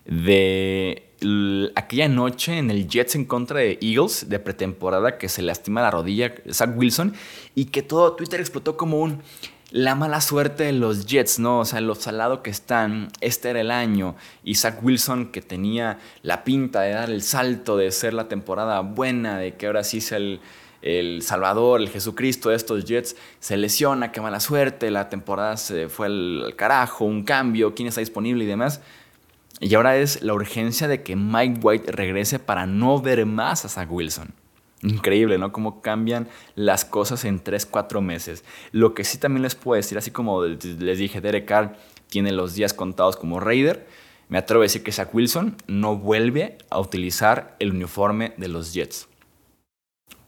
de 0.05 1.03
aquella 1.75 2.07
noche 2.07 2.57
en 2.57 2.71
el 2.71 2.87
Jets 2.87 3.15
en 3.15 3.25
contra 3.25 3.59
de 3.59 3.77
Eagles 3.81 4.29
de 4.29 4.39
pretemporada 4.39 5.17
que 5.17 5.27
se 5.27 5.41
lastima 5.41 5.81
la 5.81 5.91
rodilla 5.91 6.33
Zach 6.49 6.71
Wilson 6.73 7.15
y 7.53 7.65
que 7.65 7.81
todo 7.81 8.13
Twitter 8.13 8.39
explotó 8.39 8.77
como 8.77 9.01
un 9.01 9.21
la 9.75 9.93
mala 9.93 10.21
suerte 10.21 10.63
de 10.63 10.71
los 10.71 11.05
Jets, 11.05 11.37
¿no? 11.37 11.59
O 11.59 11.65
sea, 11.65 11.81
lo 11.81 11.95
salado 11.95 12.41
que 12.41 12.49
están, 12.49 13.09
este 13.19 13.49
era 13.49 13.59
el 13.59 13.71
año. 13.71 14.15
Zach 14.53 14.81
Wilson, 14.81 15.33
que 15.33 15.41
tenía 15.41 15.99
la 16.21 16.45
pinta 16.45 16.79
de 16.79 16.91
dar 16.91 17.09
el 17.09 17.21
salto, 17.21 17.75
de 17.75 17.91
ser 17.91 18.13
la 18.13 18.29
temporada 18.29 18.79
buena, 18.79 19.37
de 19.37 19.55
que 19.55 19.67
ahora 19.67 19.83
sí 19.83 19.99
sea 19.99 20.17
el, 20.19 20.39
el 20.81 21.21
Salvador, 21.23 21.81
el 21.81 21.89
Jesucristo 21.89 22.51
de 22.51 22.55
estos 22.55 22.85
Jets, 22.85 23.17
se 23.41 23.57
lesiona, 23.57 24.13
qué 24.13 24.21
mala 24.21 24.39
suerte, 24.39 24.89
la 24.91 25.09
temporada 25.09 25.57
se 25.57 25.89
fue 25.89 26.07
al, 26.07 26.53
carajo, 26.55 27.03
un 27.03 27.25
cambio, 27.25 27.75
quién 27.75 27.89
está 27.89 27.99
disponible 27.99 28.45
y 28.45 28.47
demás. 28.47 28.79
Y 29.59 29.75
ahora 29.75 29.97
es 29.97 30.21
la 30.21 30.33
urgencia 30.33 30.87
de 30.87 31.03
que 31.03 31.17
Mike 31.17 31.59
White 31.61 31.91
regrese 31.91 32.39
para 32.39 32.65
no 32.65 33.01
ver 33.01 33.25
más 33.25 33.65
a 33.65 33.67
Zach 33.67 33.91
Wilson. 33.91 34.44
Increíble, 34.85 35.37
¿no? 35.37 35.51
Cómo 35.51 35.81
cambian 35.81 36.27
las 36.55 36.85
cosas 36.85 37.25
en 37.25 37.39
3, 37.39 37.65
4 37.65 38.01
meses. 38.01 38.43
Lo 38.71 38.93
que 38.93 39.03
sí 39.03 39.17
también 39.17 39.41
les 39.41 39.55
puedo 39.55 39.75
decir, 39.75 39.97
así 39.97 40.11
como 40.11 40.43
les 40.43 40.99
dije, 40.99 41.21
Derek 41.21 41.45
Carr 41.45 41.75
tiene 42.07 42.31
los 42.31 42.53
días 42.53 42.73
contados 42.73 43.17
como 43.17 43.39
Raider, 43.39 43.87
me 44.29 44.37
atrevo 44.37 44.61
a 44.61 44.65
decir 44.65 44.83
que 44.83 44.91
Zach 44.91 45.13
Wilson 45.13 45.57
no 45.67 45.97
vuelve 45.97 46.57
a 46.69 46.79
utilizar 46.79 47.55
el 47.59 47.71
uniforme 47.71 48.33
de 48.37 48.47
los 48.47 48.73
Jets. 48.73 49.07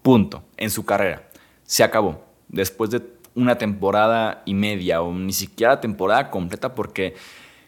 Punto. 0.01 0.43
En 0.57 0.69
su 0.69 0.85
carrera. 0.85 1.29
Se 1.63 1.83
acabó. 1.83 2.23
Después 2.47 2.89
de 2.91 3.01
una 3.35 3.57
temporada 3.57 4.41
y 4.45 4.53
media 4.53 5.01
o 5.01 5.13
ni 5.13 5.33
siquiera 5.33 5.81
temporada 5.81 6.29
completa 6.31 6.73
porque 6.73 7.15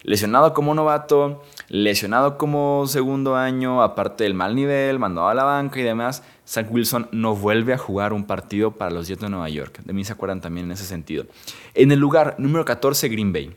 lesionado 0.02 0.54
como 0.54 0.74
novato, 0.74 1.42
lesionado 1.68 2.38
como 2.38 2.84
segundo 2.86 3.36
año, 3.36 3.82
aparte 3.82 4.24
del 4.24 4.34
mal 4.34 4.54
nivel, 4.54 4.98
mandado 4.98 5.28
a 5.28 5.34
la 5.34 5.44
banca 5.44 5.80
y 5.80 5.82
demás, 5.82 6.22
Zach 6.46 6.66
Wilson 6.70 7.08
no 7.12 7.36
vuelve 7.36 7.72
a 7.72 7.78
jugar 7.78 8.12
un 8.12 8.24
partido 8.24 8.72
para 8.72 8.90
los 8.90 9.08
Jets 9.08 9.20
de 9.20 9.28
Nueva 9.28 9.48
York. 9.48 9.80
De 9.84 9.92
mí 9.92 10.04
se 10.04 10.12
acuerdan 10.12 10.40
también 10.40 10.66
en 10.66 10.72
ese 10.72 10.84
sentido. 10.84 11.26
En 11.74 11.92
el 11.92 11.98
lugar 11.98 12.36
número 12.38 12.64
14, 12.64 13.08
Green 13.08 13.32
Bay. 13.32 13.54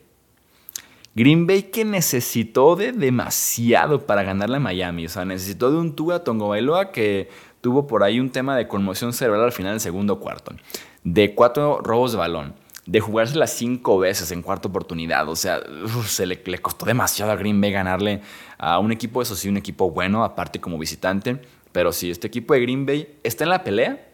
Green 1.15 1.45
Bay 1.45 1.63
que 1.63 1.85
necesitó 1.85 2.75
de 2.75 2.91
demasiado 2.91 4.05
para 4.05 4.23
ganarle 4.23 4.57
a 4.57 4.59
Miami. 4.59 5.05
O 5.05 5.09
sea, 5.09 5.25
necesitó 5.25 5.71
de 5.71 5.77
un 5.77 5.95
Tua 5.95 6.23
Tongo 6.23 6.49
Bailoa 6.49 6.91
que 6.91 7.29
tuvo 7.61 7.85
por 7.85 8.03
ahí 8.03 8.19
un 8.19 8.31
tema 8.31 8.57
de 8.57 8.67
conmoción 8.67 9.13
cerebral 9.13 9.43
al 9.43 9.51
final 9.51 9.73
del 9.73 9.79
segundo 9.79 10.19
cuarto. 10.19 10.55
De 11.03 11.35
cuatro 11.35 11.79
robos 11.83 12.13
de 12.13 12.17
balón 12.17 12.62
de 12.85 12.99
jugársela 12.99 13.47
cinco 13.47 13.97
veces 13.99 14.31
en 14.31 14.41
cuarta 14.41 14.67
oportunidad. 14.67 15.27
O 15.29 15.35
sea, 15.35 15.61
se 16.05 16.25
le, 16.25 16.41
le, 16.45 16.57
costó 16.59 16.85
demasiado 16.85 17.31
a 17.31 17.35
Green 17.35 17.59
Bay 17.61 17.71
ganarle 17.71 18.21
a 18.57 18.79
un 18.79 18.91
equipo, 18.91 19.21
eso 19.21 19.35
sí, 19.35 19.49
un 19.49 19.57
equipo 19.57 19.91
bueno, 19.91 20.23
aparte 20.23 20.59
como 20.59 20.77
visitante. 20.77 21.39
Pero 21.71 21.91
si 21.91 22.11
este 22.11 22.27
equipo 22.27 22.53
de 22.53 22.61
Green 22.61 22.85
Bay 22.85 23.17
está 23.23 23.45
en 23.45 23.49
la 23.49 23.63
pelea, 23.63 24.05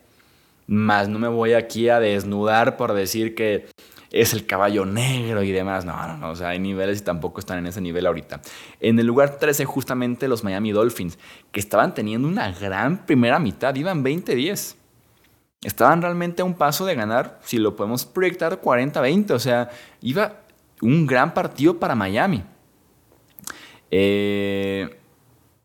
más 0.67 1.09
no 1.09 1.19
me 1.19 1.27
voy 1.27 1.53
aquí 1.53 1.89
a 1.89 1.99
desnudar 1.99 2.77
por 2.77 2.93
decir 2.93 3.35
que 3.35 3.67
es 4.11 4.33
el 4.33 4.45
caballo 4.45 4.85
negro 4.85 5.43
y 5.43 5.51
demás. 5.51 5.85
No, 5.85 6.07
no, 6.07 6.17
no. 6.17 6.29
O 6.31 6.35
sea, 6.35 6.49
hay 6.49 6.59
niveles 6.59 6.99
y 6.99 7.03
tampoco 7.03 7.39
están 7.39 7.59
en 7.59 7.67
ese 7.67 7.81
nivel 7.81 8.05
ahorita. 8.05 8.41
En 8.79 8.99
el 8.99 9.05
lugar 9.05 9.37
13, 9.37 9.65
justamente 9.65 10.27
los 10.27 10.43
Miami 10.43 10.71
Dolphins, 10.71 11.17
que 11.51 11.59
estaban 11.59 11.93
teniendo 11.93 12.27
una 12.27 12.51
gran 12.51 13.05
primera 13.05 13.39
mitad, 13.39 13.75
iban 13.75 14.03
20-10. 14.03 14.75
Estaban 15.61 16.01
realmente 16.01 16.41
a 16.41 16.45
un 16.45 16.53
paso 16.53 16.85
de 16.85 16.95
ganar, 16.95 17.39
si 17.43 17.57
lo 17.57 17.75
podemos 17.75 18.05
proyectar, 18.05 18.61
40-20. 18.61 19.31
O 19.31 19.39
sea, 19.39 19.69
iba 20.01 20.41
un 20.81 21.05
gran 21.05 21.33
partido 21.33 21.79
para 21.79 21.95
Miami. 21.95 22.43
Eh, 23.91 24.97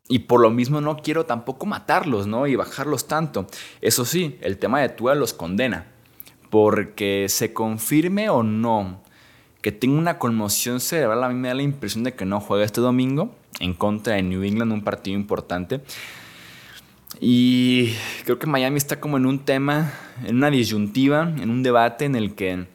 y 0.08 0.20
por 0.20 0.40
lo 0.40 0.50
mismo 0.50 0.80
no 0.80 0.96
quiero 0.96 1.26
tampoco 1.26 1.66
matarlos, 1.66 2.26
¿no? 2.26 2.46
Y 2.46 2.56
bajarlos 2.56 3.06
tanto. 3.06 3.46
Eso 3.80 4.04
sí, 4.04 4.38
el 4.40 4.58
tema 4.58 4.80
de 4.80 4.88
Tua 4.88 5.14
los 5.14 5.32
condena. 5.32 5.86
Porque 6.50 7.26
se 7.28 7.52
confirme 7.52 8.28
o 8.30 8.42
no 8.42 9.02
que 9.64 9.72
tenga 9.72 9.98
una 9.98 10.18
conmoción 10.18 10.78
cerebral, 10.78 11.24
a 11.24 11.30
mí 11.30 11.34
me 11.36 11.48
da 11.48 11.54
la 11.54 11.62
impresión 11.62 12.04
de 12.04 12.12
que 12.12 12.26
no 12.26 12.38
juega 12.38 12.66
este 12.66 12.82
domingo 12.82 13.34
en 13.60 13.72
contra 13.72 14.16
de 14.16 14.22
New 14.22 14.42
England, 14.42 14.70
un 14.70 14.84
partido 14.84 15.16
importante. 15.16 15.80
Y 17.20 17.94
creo 18.24 18.38
que 18.38 18.46
Miami 18.46 18.76
está 18.76 19.00
como 19.00 19.16
en 19.16 19.26
un 19.26 19.44
tema, 19.44 19.92
en 20.24 20.36
una 20.36 20.50
disyuntiva, 20.50 21.22
en 21.22 21.50
un 21.50 21.62
debate 21.62 22.04
en 22.04 22.16
el 22.16 22.34
que 22.34 22.66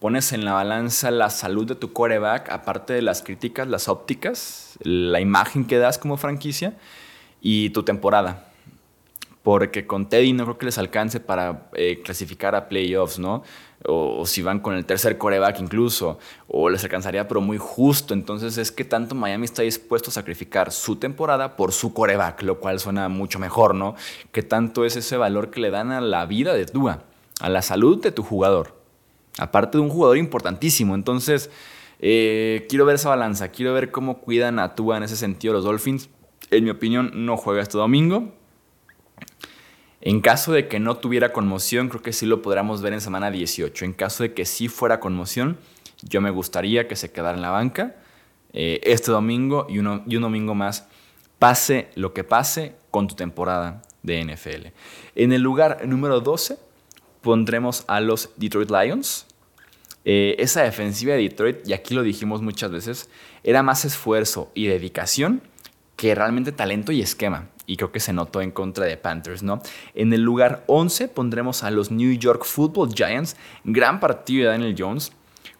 pones 0.00 0.32
en 0.32 0.44
la 0.44 0.52
balanza 0.52 1.10
la 1.10 1.30
salud 1.30 1.66
de 1.66 1.74
tu 1.74 1.92
coreback, 1.92 2.50
aparte 2.50 2.92
de 2.92 3.02
las 3.02 3.22
críticas, 3.22 3.66
las 3.68 3.88
ópticas, 3.88 4.78
la 4.82 5.20
imagen 5.20 5.64
que 5.64 5.78
das 5.78 5.98
como 5.98 6.16
franquicia 6.16 6.74
y 7.40 7.70
tu 7.70 7.82
temporada. 7.82 8.44
porque 9.42 9.86
con 9.86 10.08
Teddy 10.08 10.32
no 10.32 10.42
creo 10.42 10.58
que 10.58 10.66
les 10.66 10.76
alcance 10.76 11.20
para 11.20 11.68
eh, 11.74 12.00
clasificar 12.04 12.56
a 12.56 12.68
playoffs, 12.68 13.20
¿no? 13.20 13.44
O, 13.88 14.26
si 14.26 14.42
van 14.42 14.60
con 14.60 14.74
el 14.74 14.84
tercer 14.84 15.18
coreback 15.18 15.60
incluso, 15.60 16.18
o 16.48 16.68
les 16.68 16.82
alcanzaría 16.82 17.28
pero 17.28 17.40
muy 17.40 17.58
justo. 17.58 18.14
Entonces 18.14 18.58
es 18.58 18.72
que 18.72 18.84
tanto 18.84 19.14
Miami 19.14 19.44
está 19.44 19.62
dispuesto 19.62 20.10
a 20.10 20.12
sacrificar 20.12 20.72
su 20.72 20.96
temporada 20.96 21.56
por 21.56 21.72
su 21.72 21.92
coreback, 21.94 22.42
lo 22.42 22.58
cual 22.58 22.80
suena 22.80 23.08
mucho 23.08 23.38
mejor, 23.38 23.74
¿no? 23.74 23.94
Que 24.32 24.42
tanto 24.42 24.84
es 24.84 24.96
ese 24.96 25.16
valor 25.16 25.50
que 25.50 25.60
le 25.60 25.70
dan 25.70 25.92
a 25.92 26.00
la 26.00 26.26
vida 26.26 26.54
de 26.54 26.66
Tua, 26.66 27.04
a 27.40 27.48
la 27.48 27.62
salud 27.62 28.00
de 28.02 28.12
tu 28.12 28.22
jugador. 28.22 28.74
Aparte 29.38 29.78
de 29.78 29.84
un 29.84 29.90
jugador 29.90 30.16
importantísimo. 30.16 30.94
Entonces, 30.94 31.50
eh, 32.00 32.66
quiero 32.68 32.86
ver 32.86 32.96
esa 32.96 33.10
balanza, 33.10 33.48
quiero 33.48 33.72
ver 33.74 33.90
cómo 33.90 34.18
cuidan 34.18 34.58
a 34.58 34.74
Tua 34.74 34.96
en 34.96 35.02
ese 35.02 35.16
sentido 35.16 35.54
los 35.54 35.64
Dolphins. 35.64 36.08
En 36.50 36.64
mi 36.64 36.70
opinión, 36.70 37.10
no 37.14 37.36
juega 37.36 37.62
este 37.62 37.78
domingo 37.78 38.35
en 40.00 40.20
caso 40.20 40.52
de 40.52 40.68
que 40.68 40.78
no 40.78 40.96
tuviera 40.98 41.32
conmoción, 41.32 41.88
creo 41.88 42.02
que 42.02 42.12
sí 42.12 42.26
lo 42.26 42.42
podríamos 42.42 42.82
ver 42.82 42.92
en 42.92 43.00
semana 43.00 43.30
18. 43.30 43.84
En 43.84 43.92
caso 43.92 44.22
de 44.22 44.34
que 44.34 44.44
sí 44.44 44.68
fuera 44.68 45.00
conmoción, 45.00 45.58
yo 46.02 46.20
me 46.20 46.30
gustaría 46.30 46.86
que 46.86 46.96
se 46.96 47.10
quedara 47.10 47.36
en 47.36 47.42
la 47.42 47.50
banca 47.50 47.96
eh, 48.52 48.80
este 48.84 49.10
domingo 49.10 49.66
y, 49.68 49.74
y 49.74 49.78
un 50.16 50.22
domingo 50.22 50.54
más, 50.54 50.86
pase 51.38 51.88
lo 51.94 52.12
que 52.12 52.24
pase 52.24 52.74
con 52.90 53.08
tu 53.08 53.14
temporada 53.14 53.82
de 54.02 54.24
NFL. 54.24 54.68
En 55.14 55.32
el 55.32 55.42
lugar 55.42 55.86
número 55.86 56.20
12 56.20 56.58
pondremos 57.20 57.84
a 57.88 58.00
los 58.00 58.30
Detroit 58.36 58.70
Lions. 58.70 59.26
Eh, 60.04 60.36
esa 60.38 60.62
defensiva 60.62 61.14
de 61.14 61.22
Detroit, 61.22 61.68
y 61.68 61.72
aquí 61.72 61.92
lo 61.92 62.04
dijimos 62.04 62.40
muchas 62.40 62.70
veces, 62.70 63.10
era 63.42 63.64
más 63.64 63.84
esfuerzo 63.84 64.52
y 64.54 64.68
dedicación 64.68 65.42
que 65.96 66.14
realmente 66.14 66.52
talento 66.52 66.92
y 66.92 67.00
esquema 67.00 67.48
y 67.66 67.76
creo 67.76 67.92
que 67.92 68.00
se 68.00 68.12
notó 68.12 68.40
en 68.40 68.50
contra 68.50 68.86
de 68.86 68.96
Panthers, 68.96 69.42
¿no? 69.42 69.60
En 69.94 70.12
el 70.12 70.22
lugar 70.22 70.64
11 70.66 71.08
pondremos 71.08 71.62
a 71.62 71.70
los 71.70 71.90
New 71.90 72.12
York 72.12 72.44
Football 72.44 72.94
Giants, 72.94 73.36
gran 73.64 74.00
partido 74.00 74.44
de 74.44 74.50
Daniel 74.52 74.76
Jones, 74.78 75.12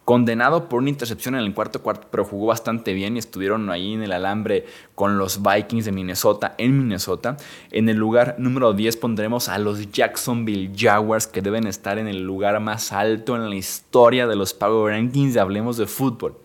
condenado 0.07 0.69
por 0.69 0.79
una 0.79 0.89
intercepción 0.89 1.35
en 1.35 1.41
el 1.41 1.53
cuarto 1.53 1.81
cuarto, 1.81 2.07
pero 2.09 2.23
jugó 2.23 2.45
bastante 2.45 2.93
bien 2.93 3.17
y 3.17 3.19
estuvieron 3.19 3.69
ahí 3.69 3.93
en 3.93 4.03
el 4.03 4.13
alambre 4.13 4.65
con 4.95 5.17
los 5.17 5.41
Vikings 5.43 5.83
de 5.83 5.91
Minnesota 5.91 6.55
en 6.57 6.77
Minnesota. 6.77 7.35
En 7.71 7.89
el 7.89 7.97
lugar 7.97 8.35
número 8.37 8.71
10 8.71 8.95
pondremos 8.95 9.49
a 9.49 9.57
los 9.57 9.91
Jacksonville 9.91 10.71
Jaguars, 10.73 11.27
que 11.27 11.41
deben 11.41 11.67
estar 11.67 11.97
en 11.97 12.07
el 12.07 12.23
lugar 12.23 12.57
más 12.61 12.93
alto 12.93 13.35
en 13.35 13.49
la 13.49 13.55
historia 13.57 14.27
de 14.27 14.37
los 14.37 14.53
Power 14.53 14.93
Rankings, 14.93 15.35
hablemos 15.35 15.75
de 15.75 15.87
fútbol. 15.87 16.37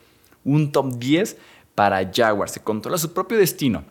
Un 0.44 0.72
top 0.72 0.98
10 0.98 1.36
para 1.76 2.10
Jaguars, 2.12 2.50
se 2.50 2.64
controla 2.64 2.98
su 2.98 3.12
propio 3.12 3.38
destino. 3.38 3.84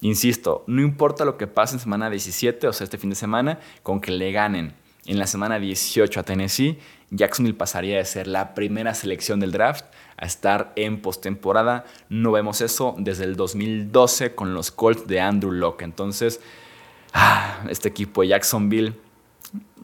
Insisto, 0.00 0.64
no 0.66 0.80
importa 0.80 1.24
lo 1.24 1.36
que 1.36 1.46
pase 1.46 1.74
en 1.74 1.80
semana 1.80 2.08
17, 2.08 2.66
o 2.68 2.72
sea, 2.72 2.84
este 2.84 2.98
fin 2.98 3.10
de 3.10 3.16
semana, 3.16 3.58
con 3.82 4.00
que 4.00 4.12
le 4.12 4.32
ganen 4.32 4.74
en 5.06 5.18
la 5.18 5.26
semana 5.26 5.58
18 5.58 6.20
a 6.20 6.22
Tennessee, 6.22 6.78
Jacksonville 7.10 7.56
pasaría 7.56 7.98
de 7.98 8.04
ser 8.04 8.26
la 8.26 8.54
primera 8.54 8.94
selección 8.94 9.40
del 9.40 9.52
draft 9.52 9.84
a 10.16 10.26
estar 10.26 10.72
en 10.76 11.02
postemporada. 11.02 11.84
No 12.08 12.32
vemos 12.32 12.60
eso 12.60 12.94
desde 12.98 13.24
el 13.24 13.36
2012 13.36 14.34
con 14.34 14.54
los 14.54 14.70
Colts 14.70 15.06
de 15.06 15.20
Andrew 15.20 15.52
Locke. 15.52 15.82
Entonces, 15.82 16.40
ah, 17.12 17.64
este 17.68 17.88
equipo 17.88 18.22
de 18.22 18.28
Jacksonville, 18.28 18.94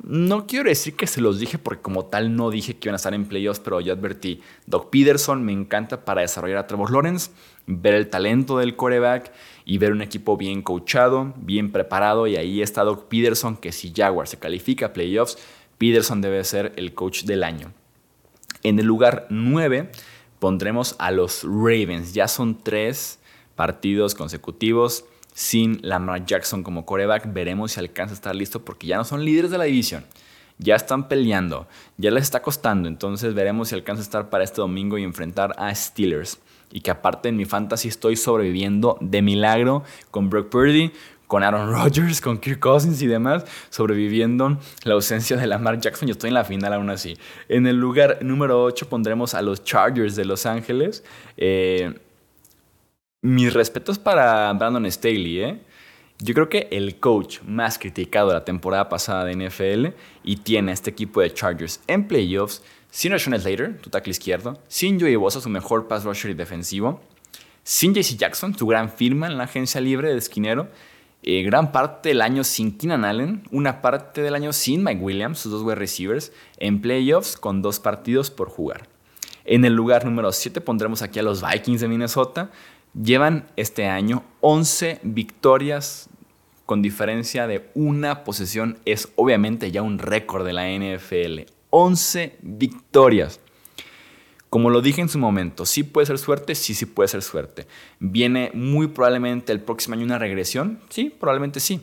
no 0.02 0.46
quiero 0.46 0.68
decir 0.68 0.94
que 0.94 1.08
se 1.08 1.20
los 1.20 1.40
dije 1.40 1.58
porque 1.58 1.82
como 1.82 2.04
tal 2.04 2.37
no 2.37 2.50
dije 2.50 2.76
que 2.76 2.88
iban 2.88 2.94
a 2.94 2.96
estar 2.96 3.14
en 3.14 3.26
playoffs, 3.26 3.61
pero 3.61 3.80
yo 3.80 3.92
advertí, 3.92 4.40
Doc 4.66 4.90
Peterson 4.90 5.44
me 5.44 5.52
encanta 5.52 6.04
para 6.04 6.20
desarrollar 6.20 6.58
a 6.58 6.66
Trevor 6.66 6.92
Lawrence, 6.92 7.32
ver 7.66 7.94
el 7.94 8.08
talento 8.08 8.58
del 8.58 8.76
coreback 8.76 9.32
y 9.64 9.78
ver 9.78 9.92
un 9.92 10.02
equipo 10.02 10.37
bien 10.37 10.62
coachado, 10.62 11.35
bien 11.37 11.73
preparado. 11.73 12.28
Y 12.28 12.37
ahí 12.37 12.62
está 12.62 12.85
Doc 12.85 13.08
Peterson, 13.08 13.56
que 13.56 13.73
si 13.73 13.92
Jaguar 13.94 14.28
se 14.28 14.38
califica 14.38 14.87
a 14.87 14.92
playoffs, 14.92 15.38
Peterson 15.76 16.20
debe 16.20 16.44
ser 16.44 16.73
el 16.76 16.94
coach 16.94 17.25
del 17.25 17.42
año. 17.42 17.73
En 18.62 18.78
el 18.78 18.87
lugar 18.87 19.26
9 19.30 19.90
pondremos 20.38 20.94
a 20.99 21.11
los 21.11 21.42
Ravens. 21.42 22.14
Ya 22.14 22.28
son 22.28 22.62
tres 22.62 23.18
partidos 23.56 24.14
consecutivos 24.14 25.04
sin 25.37 25.81
Lamar 25.83 26.25
Jackson 26.25 26.62
como 26.62 26.87
coreback. 26.87 27.31
Veremos 27.31 27.73
si 27.73 27.81
alcanza 27.81 28.14
a 28.14 28.16
estar 28.16 28.35
listo 28.35 28.64
porque 28.64 28.87
ya 28.87 28.97
no 28.97 29.05
son 29.05 29.23
líderes 29.23 29.50
de 29.50 29.59
la 29.59 29.64
división. 29.64 30.07
Ya 30.57 30.75
están 30.75 31.09
peleando, 31.09 31.69
ya 31.99 32.11
les 32.11 32.23
está 32.25 32.40
costando. 32.40 32.88
Entonces 32.88 33.35
veremos 33.35 33.69
si 33.69 33.75
alcanza 33.75 34.00
a 34.00 34.05
estar 34.05 34.31
para 34.31 34.45
este 34.45 34.62
domingo 34.62 34.97
y 34.97 35.05
enfrentar 35.05 35.55
a 35.59 35.75
Steelers 35.75 36.40
y 36.73 36.81
que 36.81 36.90
aparte 36.90 37.28
en 37.28 37.37
mi 37.37 37.45
fantasy 37.45 37.88
estoy 37.88 38.16
sobreviviendo 38.16 38.97
de 39.02 39.21
milagro 39.21 39.85
con 40.11 40.31
Brock 40.31 40.49
Purdy, 40.49 40.90
con 41.26 41.43
Aaron 41.43 41.71
Rodgers, 41.71 42.23
con 42.23 42.38
Kirk 42.38 42.59
Cousins 42.59 43.02
y 43.02 43.07
demás, 43.07 43.45
sobreviviendo 43.69 44.58
la 44.84 44.95
ausencia 44.95 45.37
de 45.37 45.47
Lamar 45.47 45.78
Jackson. 45.78 46.08
Yo 46.08 46.13
estoy 46.13 46.28
en 46.28 46.34
la 46.34 46.45
final 46.45 46.73
aún 46.73 46.89
así. 46.89 47.19
En 47.50 47.67
el 47.67 47.76
lugar 47.76 48.21
número 48.23 48.65
8 48.65 48.89
pondremos 48.89 49.34
a 49.34 49.43
los 49.43 49.65
Chargers 49.65 50.17
de 50.17 50.25
Los 50.25 50.47
Ángeles. 50.47 51.04
Eh, 51.37 51.93
mis 53.23 53.52
respetos 53.52 53.99
para 53.99 54.52
Brandon 54.52 54.91
Staley, 54.91 55.41
¿eh? 55.41 55.61
Yo 56.19 56.33
creo 56.33 56.49
que 56.49 56.69
el 56.71 56.99
coach 56.99 57.41
más 57.43 57.79
criticado 57.79 58.29
de 58.29 58.35
la 58.35 58.45
temporada 58.45 58.89
pasada 58.89 59.25
de 59.25 59.35
NFL 59.35 59.89
y 60.25 60.37
tiene 60.37 60.71
a 60.71 60.75
este 60.75 60.91
equipo 60.91 61.21
de 61.21 61.33
Chargers 61.33 61.83
en 61.87 62.09
playoffs 62.09 62.63
sin 62.91 63.13
Rashawn 63.13 63.39
Slater, 63.39 63.79
tu 63.83 63.91
tackle 63.91 64.13
izquierdo, 64.13 64.59
sin 64.69 64.99
Joey 64.99 65.17
Bosa, 65.17 65.43
su 65.43 65.50
mejor 65.50 65.89
pass 65.89 66.05
rusher 66.05 66.31
y 66.31 66.35
defensivo, 66.35 67.02
sin 67.63 67.93
JC 67.93 68.17
Jackson, 68.17 68.57
su 68.57 68.67
gran 68.67 68.89
firma 68.89 69.26
en 69.26 69.37
la 69.37 69.45
agencia 69.45 69.81
libre 69.83 70.11
de 70.11 70.17
esquinero, 70.17 70.69
eh, 71.23 71.43
gran 71.43 71.73
parte 71.73 72.09
del 72.11 72.23
año 72.23 72.45
sin 72.45 72.79
Keenan 72.79 73.05
Allen, 73.05 73.43
una 73.50 73.83
parte 73.83 74.23
del 74.23 74.35
año 74.35 74.55
sin 74.55 74.83
Mike 74.83 75.02
Williams, 75.02 75.41
sus 75.41 75.52
dos 75.52 75.63
wide 75.63 75.75
receivers, 75.75 76.33
en 76.59 76.81
playoffs 76.81 77.37
con 77.37 77.61
dos 77.61 77.81
partidos 77.81 78.31
por 78.31 78.49
jugar. 78.49 78.89
En 79.47 79.65
el 79.65 79.75
lugar 79.75 80.05
número 80.05 80.33
7 80.33 80.61
pondremos 80.61 81.02
aquí 81.02 81.21
a 81.21 81.23
los 81.23 81.41
Vikings 81.41 81.81
de 81.81 81.87
Minnesota. 81.87 82.50
Llevan 83.02 83.45
este 83.56 83.89
año 83.89 84.25
11 84.41 85.00
victorias 85.02 86.09
con 86.65 86.80
diferencia 86.80 87.47
de 87.47 87.69
una 87.75 88.25
posesión. 88.25 88.78
Es 88.87 89.11
obviamente 89.17 89.71
ya 89.71 89.82
un 89.82 89.99
récord 89.99 90.47
de 90.47 90.54
la 90.54 90.71
NFL. 90.71 91.52
11 91.69 92.39
victorias. 92.41 93.39
Como 94.49 94.71
lo 94.71 94.80
dije 94.80 95.02
en 95.02 95.11
su 95.11 95.19
momento, 95.19 95.67
sí 95.67 95.82
puede 95.82 96.06
ser 96.06 96.17
suerte, 96.17 96.54
sí, 96.54 96.73
sí 96.73 96.87
puede 96.87 97.09
ser 97.09 97.21
suerte. 97.21 97.67
¿Viene 97.99 98.50
muy 98.54 98.87
probablemente 98.87 99.52
el 99.52 99.61
próximo 99.61 99.95
año 99.95 100.06
una 100.06 100.19
regresión? 100.19 100.80
Sí, 100.89 101.11
probablemente 101.11 101.61
sí. 101.61 101.82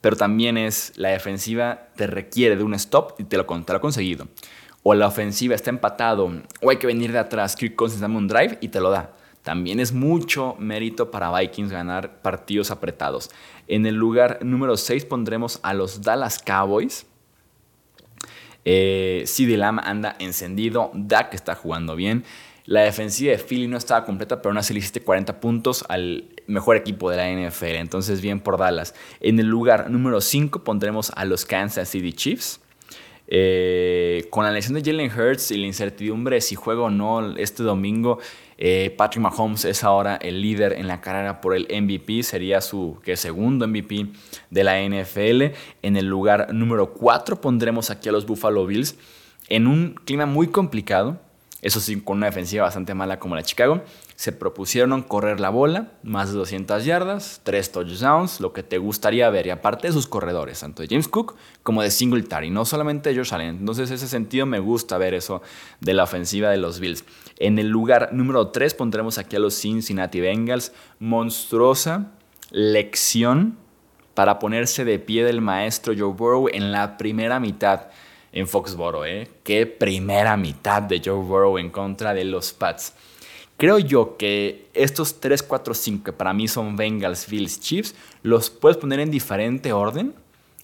Pero 0.00 0.14
también 0.14 0.56
es 0.56 0.92
la 0.94 1.08
defensiva 1.08 1.88
te 1.96 2.06
requiere 2.06 2.54
de 2.54 2.62
un 2.62 2.74
stop 2.74 3.18
y 3.18 3.24
te 3.24 3.36
lo, 3.36 3.44
te 3.44 3.72
lo 3.72 3.78
ha 3.78 3.80
conseguido. 3.80 4.28
O 4.84 4.94
la 4.94 5.08
ofensiva 5.08 5.56
está 5.56 5.70
empatado 5.70 6.30
o 6.62 6.70
hay 6.70 6.76
que 6.76 6.86
venir 6.86 7.10
de 7.10 7.18
atrás, 7.18 7.56
Kirk 7.56 7.74
Cousins 7.74 8.00
dame 8.00 8.18
un 8.18 8.28
drive 8.28 8.58
y 8.60 8.68
te 8.68 8.78
lo 8.78 8.90
da. 8.90 9.16
También 9.44 9.78
es 9.78 9.92
mucho 9.92 10.56
mérito 10.58 11.12
para 11.12 11.30
Vikings 11.38 11.70
ganar 11.70 12.20
partidos 12.22 12.72
apretados. 12.72 13.30
En 13.68 13.86
el 13.86 13.94
lugar 13.94 14.40
número 14.42 14.76
6 14.76 15.04
pondremos 15.04 15.60
a 15.62 15.72
los 15.72 16.02
Dallas 16.02 16.42
Cowboys 16.44 17.06
eh, 18.64 19.24
CD 19.26 19.56
Lamb 19.56 19.80
anda 19.82 20.16
encendido. 20.18 20.90
Dak 20.94 21.34
está 21.34 21.54
jugando 21.54 21.96
bien. 21.96 22.24
La 22.66 22.80
defensiva 22.80 23.32
de 23.32 23.38
Philly 23.38 23.68
no 23.68 23.76
estaba 23.76 24.06
completa, 24.06 24.40
pero 24.40 24.50
aún 24.50 24.58
así 24.58 24.72
le 24.72 24.78
hiciste 24.78 25.02
40 25.02 25.38
puntos 25.38 25.84
al 25.88 26.24
mejor 26.46 26.76
equipo 26.76 27.10
de 27.10 27.16
la 27.18 27.30
NFL. 27.30 27.76
Entonces, 27.76 28.22
bien 28.22 28.40
por 28.40 28.56
Dallas. 28.56 28.94
En 29.20 29.38
el 29.38 29.46
lugar 29.46 29.90
número 29.90 30.20
5 30.20 30.64
pondremos 30.64 31.12
a 31.14 31.26
los 31.26 31.44
Kansas 31.44 31.90
City 31.90 32.14
Chiefs. 32.14 32.60
Eh, 33.26 34.26
con 34.30 34.44
la 34.44 34.50
lesión 34.50 34.74
de 34.74 34.82
Jalen 34.82 35.10
Hurts 35.10 35.50
y 35.50 35.56
la 35.56 35.66
incertidumbre 35.66 36.40
si 36.40 36.56
juega 36.56 36.82
o 36.82 36.90
no 36.90 37.36
este 37.36 37.62
domingo, 37.62 38.18
eh, 38.58 38.94
Patrick 38.96 39.22
Mahomes 39.22 39.64
es 39.64 39.82
ahora 39.82 40.16
el 40.16 40.40
líder 40.40 40.74
en 40.74 40.86
la 40.86 41.00
carrera 41.00 41.40
por 41.40 41.54
el 41.54 41.66
MVP, 41.70 42.22
sería 42.22 42.60
su 42.60 42.98
segundo 43.14 43.66
MVP 43.66 44.08
de 44.50 44.64
la 44.64 44.80
NFL. 44.80 45.54
En 45.82 45.96
el 45.96 46.06
lugar 46.06 46.52
número 46.52 46.92
4 46.92 47.40
pondremos 47.40 47.90
aquí 47.90 48.08
a 48.08 48.12
los 48.12 48.26
Buffalo 48.26 48.66
Bills 48.66 48.96
en 49.48 49.66
un 49.66 49.94
clima 50.04 50.26
muy 50.26 50.48
complicado, 50.48 51.20
eso 51.64 51.80
sí, 51.80 51.98
con 52.00 52.18
una 52.18 52.26
defensiva 52.26 52.64
bastante 52.64 52.92
mala 52.92 53.18
como 53.18 53.34
la 53.34 53.42
Chicago 53.42 53.82
se 54.16 54.32
propusieron 54.32 55.02
correr 55.02 55.40
la 55.40 55.48
bola, 55.48 55.92
más 56.02 56.30
de 56.30 56.36
200 56.36 56.84
yardas, 56.84 57.40
3 57.42 57.72
touchdowns, 57.72 58.40
lo 58.40 58.52
que 58.52 58.62
te 58.62 58.78
gustaría 58.78 59.28
ver, 59.30 59.46
y 59.46 59.50
aparte 59.50 59.88
de 59.88 59.92
sus 59.92 60.06
corredores, 60.06 60.60
tanto 60.60 60.82
de 60.82 60.88
James 60.88 61.08
Cook 61.08 61.36
como 61.62 61.82
de 61.82 61.90
Singletary, 61.90 62.50
no 62.50 62.64
solamente 62.64 63.10
de 63.10 63.16
Josh 63.16 63.34
Allen. 63.34 63.56
Entonces, 63.60 63.90
ese 63.90 64.06
sentido 64.06 64.44
me 64.44 64.60
gusta 64.60 64.98
ver 64.98 65.14
eso 65.14 65.42
de 65.80 65.94
la 65.94 66.04
ofensiva 66.04 66.50
de 66.50 66.58
los 66.58 66.80
Bills. 66.80 67.04
En 67.38 67.58
el 67.58 67.68
lugar 67.68 68.12
número 68.12 68.48
3 68.48 68.74
pondremos 68.74 69.16
aquí 69.16 69.36
a 69.36 69.40
los 69.40 69.54
Cincinnati 69.54 70.20
Bengals, 70.20 70.72
monstruosa 71.00 72.12
lección 72.50 73.56
para 74.12 74.38
ponerse 74.38 74.84
de 74.84 74.98
pie 74.98 75.24
del 75.24 75.40
maestro 75.40 75.94
Joe 75.96 76.12
Burrow 76.12 76.48
en 76.52 76.70
la 76.72 76.96
primera 76.98 77.40
mitad 77.40 77.88
en 78.34 78.46
Foxboro, 78.48 79.06
¿eh? 79.06 79.30
Qué 79.44 79.64
primera 79.64 80.36
mitad 80.36 80.82
de 80.82 81.00
Joe 81.02 81.22
Burrow 81.22 81.56
en 81.56 81.70
contra 81.70 82.12
de 82.12 82.24
los 82.24 82.52
Pats. 82.52 82.92
Creo 83.56 83.78
yo 83.78 84.16
que 84.16 84.68
estos 84.74 85.20
3, 85.20 85.42
4, 85.44 85.72
5 85.72 86.04
que 86.04 86.12
para 86.12 86.34
mí 86.34 86.48
son 86.48 86.74
Bengals, 86.74 87.28
Bills, 87.30 87.60
Chiefs, 87.60 87.94
los 88.22 88.50
puedes 88.50 88.76
poner 88.76 88.98
en 88.98 89.12
diferente 89.12 89.72
orden 89.72 90.14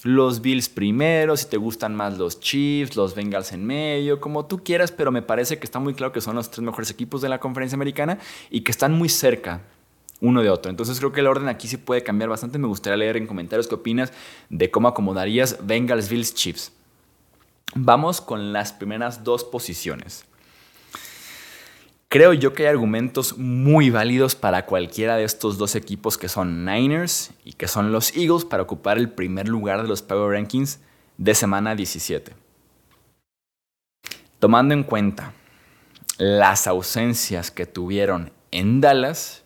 los 0.03 0.41
Bills 0.41 0.69
primero, 0.69 1.37
si 1.37 1.47
te 1.47 1.59
gustan 1.59 1.95
más 1.95 2.19
los 2.19 2.41
Chiefs, 2.41 2.97
los 2.97 3.15
Bengals 3.15 3.53
en 3.53 3.65
medio, 3.65 4.19
como 4.19 4.47
tú 4.47 4.65
quieras, 4.65 4.91
pero 4.91 5.13
me 5.13 5.23
parece 5.23 5.59
que 5.59 5.67
está 5.67 5.79
muy 5.79 5.95
claro 5.95 6.13
que 6.13 6.21
son 6.21 6.37
los 6.37 6.51
tres 6.51 6.65
mejores 6.65 6.91
equipos 6.91 7.21
de 7.21 7.29
la 7.29 7.39
conferencia 7.39 7.77
americana 7.77 8.19
y 8.51 8.63
que 8.63 8.73
están 8.73 8.93
muy 8.93 9.09
cerca 9.09 9.61
uno 10.21 10.43
de 10.43 10.51
otro. 10.51 10.71
Entonces 10.71 10.99
creo 10.99 11.13
que 11.13 11.21
el 11.21 11.27
orden 11.27 11.49
aquí 11.49 11.69
sí 11.69 11.77
puede 11.77 12.03
cambiar 12.03 12.31
bastante. 12.31 12.59
Me 12.59 12.67
gustaría 12.67 12.97
leer 12.97 13.17
en 13.17 13.27
comentarios 13.27 13.69
qué 13.69 13.75
opinas 13.75 14.13
de 14.49 14.71
cómo 14.71 14.89
acomodarías 14.89 15.59
Bengals, 15.63 16.09
Bills, 16.09 16.35
Chiefs. 16.35 16.73
Vamos 17.75 18.21
con 18.21 18.53
las 18.53 18.73
primeras 18.73 19.25
dos 19.25 19.45
posiciones. 19.45 20.25
Creo 22.09 22.33
yo 22.33 22.53
que 22.53 22.65
hay 22.65 22.71
argumentos 22.71 23.39
muy 23.39 23.91
válidos 23.91 24.35
para 24.35 24.67
cualquiera 24.67 25.17
de 25.17 25.23
estos 25.23 25.59
dos 25.59 25.77
equipos 25.77 26.19
que 26.19 26.29
son 26.29 26.65
Niners 26.65 27.31
y 27.45 27.53
que 27.53 27.69
son 27.69 27.93
los 27.93 28.17
Eagles 28.17 28.45
para 28.45 28.65
ocupar 28.65 28.99
el 28.99 29.11
primer 29.11 29.47
lugar 29.47 29.83
de 29.83 29.89
los 29.89 30.03
Power 30.03 30.33
Rankings 30.33 30.81
de 31.19 31.35
semana 31.37 31.77
17. 31.77 32.35
Tomando 34.41 34.75
en 34.75 34.83
cuenta 34.83 35.35
las 36.19 36.67
ausencias 36.67 37.53
que 37.53 37.67
tuvieron 37.67 38.33
en 38.51 38.81
Dallas, 38.81 39.45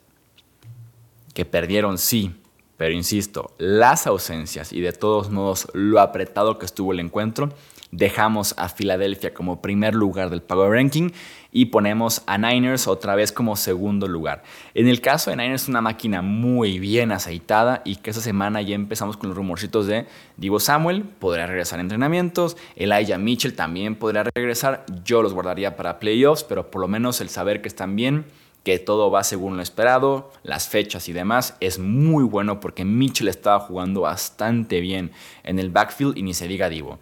que 1.35 1.45
perdieron 1.45 1.99
sí, 1.99 2.35
pero 2.79 2.95
insisto, 2.95 3.55
las 3.59 4.07
ausencias 4.07 4.73
y 4.73 4.81
de 4.81 4.93
todos 4.93 5.31
modos 5.31 5.69
lo 5.75 6.01
apretado 6.01 6.59
que 6.59 6.67
estuvo 6.67 6.93
el 6.93 7.01
encuentro, 7.01 7.53
dejamos 7.97 8.55
a 8.59 8.69
Filadelfia 8.69 9.33
como 9.33 9.63
primer 9.63 9.95
lugar 9.95 10.31
del 10.31 10.43
Power 10.43 10.71
Ranking 10.71 11.11
y 11.53 11.67
ponemos 11.67 12.23
a 12.27 12.37
Niners 12.37 12.89
otra 12.89 13.15
vez 13.15 13.31
como 13.31 13.55
segundo 13.55 14.09
lugar. 14.09 14.43
En 14.75 14.89
el 14.89 15.01
caso 15.01 15.31
de 15.31 15.37
Niners, 15.37 15.69
una 15.69 15.81
máquina 15.81 16.21
muy 16.21 16.81
bien 16.81 17.13
aceitada 17.13 17.83
y 17.85 17.97
que 17.97 18.11
esta 18.11 18.23
semana 18.23 18.61
ya 18.61 18.75
empezamos 18.75 19.17
con 19.17 19.29
los 19.29 19.37
rumorcitos 19.37 19.87
de 19.87 20.07
Divo 20.37 20.59
Samuel, 20.59 21.05
podría 21.05 21.47
regresar 21.47 21.79
a 21.79 21.83
entrenamientos, 21.83 22.57
Elijah 22.75 23.19
Mitchell 23.19 23.55
también 23.55 23.95
podría 23.95 24.25
regresar, 24.25 24.85
yo 25.05 25.23
los 25.23 25.33
guardaría 25.33 25.77
para 25.77 26.01
playoffs, 26.01 26.43
pero 26.43 26.71
por 26.71 26.81
lo 26.81 26.89
menos 26.89 27.21
el 27.21 27.29
saber 27.29 27.63
que 27.63 27.69
están 27.69 27.95
bien 27.95 28.25
que 28.65 28.79
todo 28.79 29.11
va 29.11 29.23
según 29.23 29.57
lo 29.57 29.63
esperado, 29.63 30.33
las 30.43 30.69
fechas 30.69 31.09
y 31.11 31.13
demás, 31.13 31.55
es 31.61 31.79
muy 31.79 32.25
bueno 32.25 32.61
porque 32.61 32.85
Mitchell 32.85 33.29
estaba 33.29 33.61
jugando 33.61 34.01
bastante 34.01 34.81
bien 34.81 35.13
en 35.45 35.59
el 35.59 35.69
backfield 35.69 36.17
y 36.17 36.23
ni 36.23 36.33
se 36.33 36.49
diga 36.49 36.71
Divo. 36.71 36.99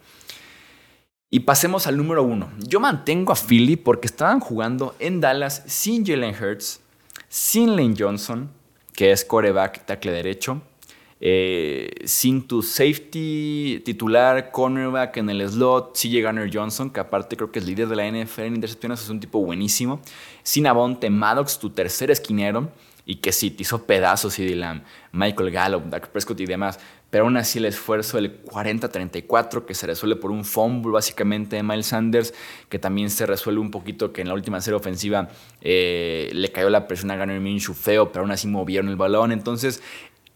Y 1.34 1.40
pasemos 1.40 1.86
al 1.86 1.96
número 1.96 2.22
uno. 2.22 2.50
Yo 2.58 2.78
mantengo 2.78 3.32
a 3.32 3.36
Philly 3.36 3.76
porque 3.76 4.06
estaban 4.06 4.38
jugando 4.38 4.94
en 4.98 5.22
Dallas 5.22 5.62
sin 5.64 6.04
Jalen 6.04 6.34
Hurts, 6.34 6.82
sin 7.26 7.74
Lane 7.74 7.94
Johnson, 7.98 8.50
que 8.92 9.12
es 9.12 9.24
coreback 9.24 9.86
tackle 9.86 10.12
derecho, 10.12 10.60
eh, 11.22 11.88
sin 12.04 12.46
tu 12.46 12.60
safety 12.60 13.80
titular, 13.82 14.50
cornerback 14.50 15.16
en 15.16 15.30
el 15.30 15.48
slot, 15.48 15.96
CJ 15.96 16.20
Garner 16.20 16.50
Johnson, 16.52 16.90
que 16.90 17.00
aparte 17.00 17.34
creo 17.34 17.50
que 17.50 17.60
es 17.60 17.64
líder 17.64 17.88
de 17.88 17.96
la 17.96 18.06
NFL 18.06 18.42
en 18.42 18.56
intercepciones, 18.56 19.00
es 19.00 19.08
un 19.08 19.18
tipo 19.18 19.42
buenísimo, 19.42 20.02
sin 20.42 20.66
Avonte 20.66 21.08
Maddox, 21.08 21.58
tu 21.58 21.70
tercer 21.70 22.10
esquinero, 22.10 22.68
y 23.04 23.16
que 23.16 23.32
sí, 23.32 23.50
te 23.50 23.62
hizo 23.62 23.84
pedazos 23.84 24.38
y 24.38 24.54
Lamb, 24.54 24.82
Michael 25.12 25.50
Gallup, 25.50 25.84
Dak 25.86 26.08
Prescott 26.08 26.40
y 26.40 26.46
demás, 26.46 26.78
pero 27.10 27.24
aún 27.24 27.36
así 27.36 27.58
el 27.58 27.66
esfuerzo 27.66 28.16
del 28.16 28.42
40-34 28.44 29.64
que 29.64 29.74
se 29.74 29.86
resuelve 29.86 30.16
por 30.16 30.30
un 30.30 30.44
fumble 30.44 30.92
básicamente 30.92 31.56
de 31.56 31.62
Miles 31.62 31.86
Sanders, 31.86 32.32
que 32.68 32.78
también 32.78 33.10
se 33.10 33.26
resuelve 33.26 33.60
un 33.60 33.70
poquito 33.70 34.12
que 34.12 34.22
en 34.22 34.28
la 34.28 34.34
última 34.34 34.60
serie 34.60 34.76
ofensiva 34.76 35.28
eh, 35.60 36.30
le 36.32 36.50
cayó 36.52 36.70
la 36.70 36.86
presión 36.86 37.10
a 37.10 37.16
Garner 37.16 37.40
Minshew 37.40 37.74
feo, 37.74 38.12
pero 38.12 38.22
aún 38.22 38.30
así 38.30 38.46
movieron 38.46 38.88
el 38.88 38.96
balón, 38.96 39.32
entonces 39.32 39.82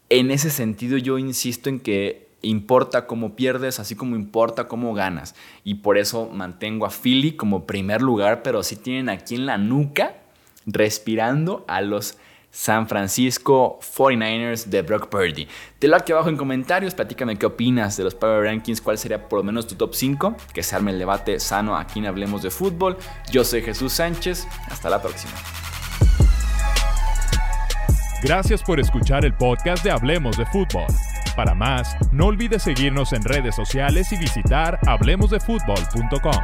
en 0.09 0.31
ese 0.31 0.49
sentido 0.49 0.97
yo 0.97 1.17
insisto 1.17 1.69
en 1.69 1.79
que 1.79 2.27
importa 2.41 3.07
cómo 3.07 3.35
pierdes, 3.35 3.79
así 3.79 3.95
como 3.95 4.15
importa 4.15 4.67
cómo 4.67 4.93
ganas. 4.93 5.35
Y 5.63 5.75
por 5.75 5.97
eso 5.97 6.29
mantengo 6.31 6.85
a 6.85 6.89
Philly 6.91 7.33
como 7.33 7.65
primer 7.65 8.01
lugar, 8.01 8.43
pero 8.43 8.63
sí 8.63 8.75
tienen 8.75 9.09
aquí 9.09 9.35
en 9.35 9.45
la 9.45 9.57
nuca, 9.57 10.17
respirando 10.65 11.65
a 11.67 11.81
los 11.81 12.17
San 12.57 12.87
Francisco 12.87 13.77
49ers 13.79 14.65
de 14.65 14.81
Brock 14.81 15.09
Purdy. 15.09 15.47
Te 15.77 15.87
lo 15.87 15.95
aquí 15.95 16.11
abajo 16.11 16.29
en 16.29 16.37
comentarios, 16.37 16.95
platícame 16.95 17.37
qué 17.37 17.45
opinas 17.45 17.95
de 17.97 18.03
los 18.03 18.15
Power 18.15 18.45
Rankings, 18.45 18.81
cuál 18.81 18.97
sería 18.97 19.29
por 19.29 19.37
lo 19.37 19.43
menos 19.43 19.67
tu 19.67 19.75
top 19.75 19.93
5, 19.93 20.35
que 20.53 20.63
se 20.63 20.75
arme 20.75 20.89
el 20.89 20.97
debate 20.97 21.39
sano 21.39 21.77
aquí 21.77 21.99
en 21.99 22.07
Hablemos 22.07 22.41
de 22.41 22.49
Fútbol. 22.49 22.97
Yo 23.31 23.43
soy 23.43 23.61
Jesús 23.61 23.93
Sánchez, 23.93 24.47
hasta 24.71 24.89
la 24.89 24.99
próxima. 24.99 25.33
Gracias 28.23 28.63
por 28.63 28.79
escuchar 28.79 29.23
el 29.23 29.35
podcast 29.35 29.83
de 29.83 29.91
Hablemos 29.91 30.35
de 30.35 30.47
Fútbol. 30.47 30.87
Para 31.35 31.53
más, 31.53 31.95
no 32.11 32.25
olvides 32.25 32.63
seguirnos 32.63 33.13
en 33.13 33.23
redes 33.23 33.55
sociales 33.55 34.11
y 34.11 34.17
visitar 34.17 34.79
hablemosdefutbol.com. 34.87 36.41